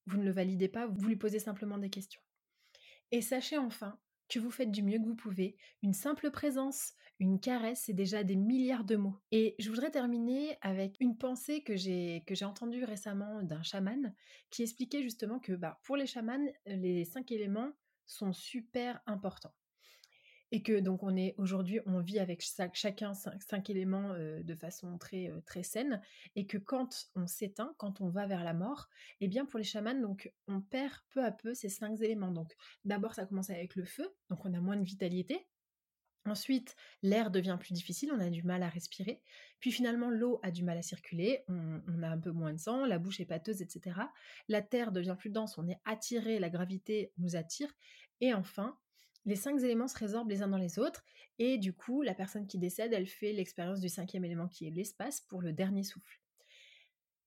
Vous 0.06 0.18
ne 0.18 0.24
le 0.24 0.32
validez 0.32 0.68
pas, 0.68 0.88
vous 0.88 1.08
lui 1.08 1.16
posez 1.16 1.40
simplement 1.40 1.78
des 1.78 1.90
questions. 1.90 2.22
Et 3.12 3.22
sachez 3.22 3.58
enfin 3.58 4.00
que 4.30 4.40
vous 4.40 4.52
faites 4.52 4.72
du 4.72 4.84
mieux 4.84 5.00
que 5.00 5.06
vous 5.06 5.16
pouvez. 5.16 5.56
Une 5.84 5.94
simple 5.94 6.32
présence, 6.32 6.94
une 7.20 7.40
caresse, 7.40 7.84
c'est 7.86 7.94
déjà 7.94 8.24
des 8.24 8.36
milliards 8.36 8.84
de 8.84 8.96
mots. 8.96 9.20
Et 9.32 9.56
je 9.60 9.70
voudrais 9.70 9.92
terminer 9.92 10.58
avec 10.62 10.98
une 11.00 11.18
pensée 11.18 11.64
que 11.64 11.76
j'ai 11.76 12.24
entendue 12.44 12.84
récemment 12.84 13.44
d'un 13.44 13.64
chaman 13.64 14.14
qui 14.50 14.64
expliquait 14.64 15.04
justement 15.04 15.40
que 15.40 15.54
bah, 15.54 15.80
pour 15.84 15.96
les 15.96 16.08
chamans, 16.08 16.46
les 16.66 17.06
cinq 17.06 17.32
éléments 17.32 17.72
sont 18.06 18.34
super 18.34 19.02
importants 19.06 19.54
et 20.52 20.62
que 20.62 20.80
donc 20.80 21.04
on 21.04 21.16
est 21.16 21.36
aujourd'hui 21.38 21.80
on 21.86 22.00
vit 22.00 22.20
avec 22.20 22.42
chacun 22.74 23.14
cinq, 23.14 23.70
éléments 23.70 24.14
de 24.18 24.56
façon 24.56 24.98
très 24.98 25.32
très 25.46 25.64
saine 25.64 26.02
et 26.36 26.46
que 26.46 26.58
quand 26.58 27.10
on 27.16 27.28
s'éteint 27.28 27.74
quand 27.78 28.02
on 28.02 28.10
va 28.10 28.28
vers 28.28 28.44
la 28.44 28.54
mort 28.54 28.88
eh 29.22 29.28
bien 29.28 29.46
pour 29.46 29.58
les 29.58 29.66
chamans 29.66 30.00
donc 30.00 30.32
on 30.48 30.62
perd 30.62 30.94
peu 31.10 31.24
à 31.24 31.32
peu 31.32 31.54
ces 31.54 31.70
cinq 31.70 32.00
éléments 32.02 32.32
donc 32.32 32.56
d'abord 32.84 33.16
ça 33.16 33.26
commence 33.26 33.50
avec 33.50 33.76
le 33.76 33.86
feu 33.86 34.08
donc 34.30 34.46
on 34.46 34.54
a 34.54 34.60
moins 34.60 34.78
de 34.78 34.84
vitalité 34.84 35.48
Ensuite, 36.28 36.76
l'air 37.04 37.30
devient 37.30 37.58
plus 37.60 37.74
difficile, 37.74 38.12
on 38.12 38.20
a 38.20 38.32
du 38.32 38.42
mal 38.42 38.64
à 38.64 38.70
respirer. 38.70 39.22
Puis 39.60 39.72
finalement, 39.72 40.10
l'eau 40.10 40.40
a 40.42 40.50
du 40.50 40.64
mal 40.64 40.78
à 40.78 40.82
circuler, 40.82 41.44
on, 41.48 41.82
on, 41.88 42.02
a 42.02 42.10
un 42.10 42.18
peu 42.18 42.32
moins 42.32 42.52
de 42.52 42.58
sang, 42.58 42.86
la 42.86 42.98
bouche 42.98 43.20
est 43.20 43.26
pâteuse, 43.26 43.62
etc. 43.62 44.00
La 44.48 44.64
terre 44.64 44.92
devient 44.92 45.16
plus 45.18 45.30
dense, 45.30 45.60
on 45.60 45.68
est 45.68 45.80
attiré, 45.86 46.40
la 46.40 46.50
gravité 46.50 47.12
nous 47.20 47.36
attire. 47.36 47.72
Et 48.22 48.34
enfin, 48.34 48.76
les 49.26 49.36
cinq 49.36 49.60
éléments 49.62 49.88
se 49.88 49.98
résorbent 49.98 50.30
les 50.30 50.42
uns 50.42 50.48
dans 50.48 50.58
les 50.58 50.80
autres, 50.80 51.04
et 51.40 51.58
du 51.58 51.74
coup, 51.74 52.02
la 52.02 52.14
personne 52.14 52.48
qui 52.48 52.58
décède, 52.58 52.94
elle 52.94 53.08
fait 53.08 53.34
l'expérience 53.34 53.82
du 53.82 53.90
cinquième 53.90 54.26
élément 54.26 54.48
qui 54.48 54.68
est 54.68 54.72
l'espace 54.72 55.22
pour 55.22 55.42
le 55.42 55.52
dernier 55.52 55.84
souffle. 55.84 56.22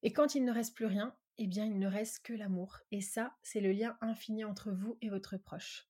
Et 0.03 0.13
quand 0.13 0.35
il 0.35 0.45
ne 0.45 0.53
reste 0.53 0.77
plus 0.77 0.87
rien, 0.87 1.17
eh 1.39 1.47
bien, 1.47 1.65
il 1.65 1.79
ne 1.79 1.89
reste 1.89 2.25
que 2.25 2.33
l'amour. 2.33 2.79
Et 2.91 3.01
ça, 3.01 3.37
c'est 3.43 3.61
le 3.61 3.73
lien 3.73 3.97
infini 4.01 4.45
entre 4.45 4.71
vous 4.71 4.97
et 5.01 5.09
votre 5.09 5.37
proche. 5.37 5.89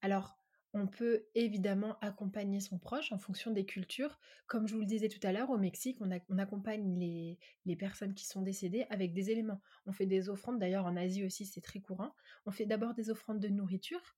Alors, 0.00 0.38
on 0.74 0.86
peut 0.86 1.26
évidemment 1.34 1.98
accompagner 2.00 2.60
son 2.60 2.78
proche 2.78 3.12
en 3.12 3.18
fonction 3.18 3.50
des 3.50 3.66
cultures. 3.66 4.18
Comme 4.46 4.66
je 4.66 4.74
vous 4.74 4.80
le 4.80 4.86
disais 4.86 5.08
tout 5.08 5.24
à 5.26 5.32
l'heure, 5.32 5.50
au 5.50 5.58
Mexique, 5.58 5.98
on, 6.00 6.38
accompagne 6.38 6.98
les, 6.98 7.38
les, 7.66 7.76
personnes 7.76 8.14
qui 8.14 8.26
sont 8.26 8.40
décédées 8.40 8.86
avec 8.88 9.12
des 9.12 9.30
éléments. 9.30 9.60
On 9.84 9.92
fait 9.92 10.06
des 10.06 10.30
offrandes, 10.30 10.58
d'ailleurs 10.58 10.86
en 10.86 10.96
Asie 10.96 11.24
aussi 11.24 11.44
c'est 11.44 11.60
très 11.60 11.80
courant. 11.80 12.14
On 12.46 12.50
fait 12.50 12.64
d'abord 12.64 12.94
des 12.94 13.10
offrandes 13.10 13.40
de 13.40 13.48
nourriture, 13.48 14.16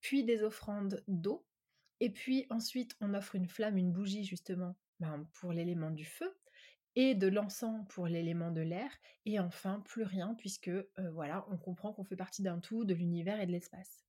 puis 0.00 0.24
des 0.24 0.42
offrandes 0.42 1.02
d'eau, 1.08 1.46
et 2.00 2.10
puis 2.10 2.46
ensuite 2.50 2.96
on 3.00 3.14
offre 3.14 3.34
une 3.34 3.48
flamme, 3.48 3.78
une 3.78 3.92
bougie 3.92 4.24
justement 4.24 4.76
ben, 5.00 5.28
pour 5.34 5.52
l'élément 5.52 5.90
du 5.90 6.04
feu, 6.04 6.36
et 6.94 7.14
de 7.14 7.28
l'encens 7.28 7.86
pour 7.90 8.06
l'élément 8.06 8.50
de 8.50 8.62
l'air, 8.62 8.90
et 9.26 9.38
enfin 9.38 9.80
plus 9.80 10.02
rien 10.02 10.34
puisque 10.34 10.68
euh, 10.68 10.86
voilà, 11.12 11.46
on 11.50 11.58
comprend 11.58 11.92
qu'on 11.92 12.04
fait 12.04 12.16
partie 12.16 12.42
d'un 12.42 12.58
tout, 12.58 12.84
de 12.84 12.94
l'univers 12.94 13.40
et 13.40 13.46
de 13.46 13.52
l'espace. 13.52 14.06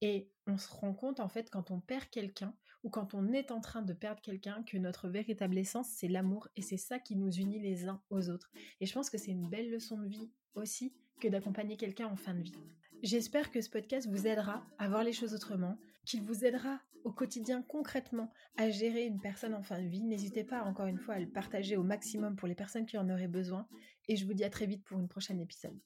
Et 0.00 0.30
on 0.46 0.56
se 0.56 0.68
rend 0.68 0.94
compte 0.94 1.20
en 1.20 1.28
fait 1.28 1.50
quand 1.50 1.70
on 1.70 1.80
perd 1.80 2.08
quelqu'un 2.10 2.54
ou 2.82 2.90
quand 2.90 3.14
on 3.14 3.32
est 3.32 3.52
en 3.52 3.60
train 3.60 3.82
de 3.82 3.92
perdre 3.92 4.20
quelqu'un 4.20 4.64
que 4.64 4.76
notre 4.76 5.08
véritable 5.08 5.58
essence 5.58 5.88
c'est 5.90 6.08
l'amour 6.08 6.48
et 6.56 6.62
c'est 6.62 6.76
ça 6.76 6.98
qui 6.98 7.14
nous 7.14 7.30
unit 7.30 7.60
les 7.60 7.86
uns 7.86 8.02
aux 8.10 8.28
autres. 8.28 8.50
Et 8.80 8.86
je 8.86 8.92
pense 8.92 9.10
que 9.10 9.18
c'est 9.18 9.30
une 9.30 9.48
belle 9.48 9.70
leçon 9.70 9.98
de 9.98 10.08
vie 10.08 10.30
aussi 10.54 10.94
que 11.20 11.28
d'accompagner 11.28 11.76
quelqu'un 11.76 12.06
en 12.06 12.16
fin 12.16 12.34
de 12.34 12.42
vie. 12.42 12.56
J'espère 13.02 13.50
que 13.50 13.60
ce 13.60 13.68
podcast 13.68 14.08
vous 14.08 14.28
aidera 14.28 14.64
à 14.78 14.88
voir 14.88 15.02
les 15.02 15.12
choses 15.12 15.34
autrement, 15.34 15.76
qu'il 16.06 16.22
vous 16.22 16.44
aidera 16.44 16.78
au 17.02 17.10
quotidien 17.10 17.60
concrètement 17.62 18.30
à 18.56 18.70
gérer 18.70 19.06
une 19.06 19.20
personne 19.20 19.54
en 19.54 19.62
fin 19.64 19.82
de 19.82 19.88
vie. 19.88 20.04
N'hésitez 20.04 20.44
pas 20.44 20.62
encore 20.62 20.86
une 20.86 21.00
fois 21.00 21.14
à 21.14 21.18
le 21.18 21.28
partager 21.28 21.76
au 21.76 21.82
maximum 21.82 22.36
pour 22.36 22.46
les 22.46 22.54
personnes 22.54 22.86
qui 22.86 22.96
en 22.96 23.10
auraient 23.10 23.26
besoin. 23.26 23.66
Et 24.06 24.14
je 24.14 24.24
vous 24.24 24.34
dis 24.34 24.44
à 24.44 24.50
très 24.50 24.66
vite 24.66 24.84
pour 24.84 25.00
une 25.00 25.08
prochaine 25.08 25.40
épisode. 25.40 25.76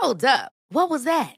Hold 0.00 0.24
up. 0.24 0.52
What 0.70 0.90
was 0.90 1.02
that? 1.02 1.37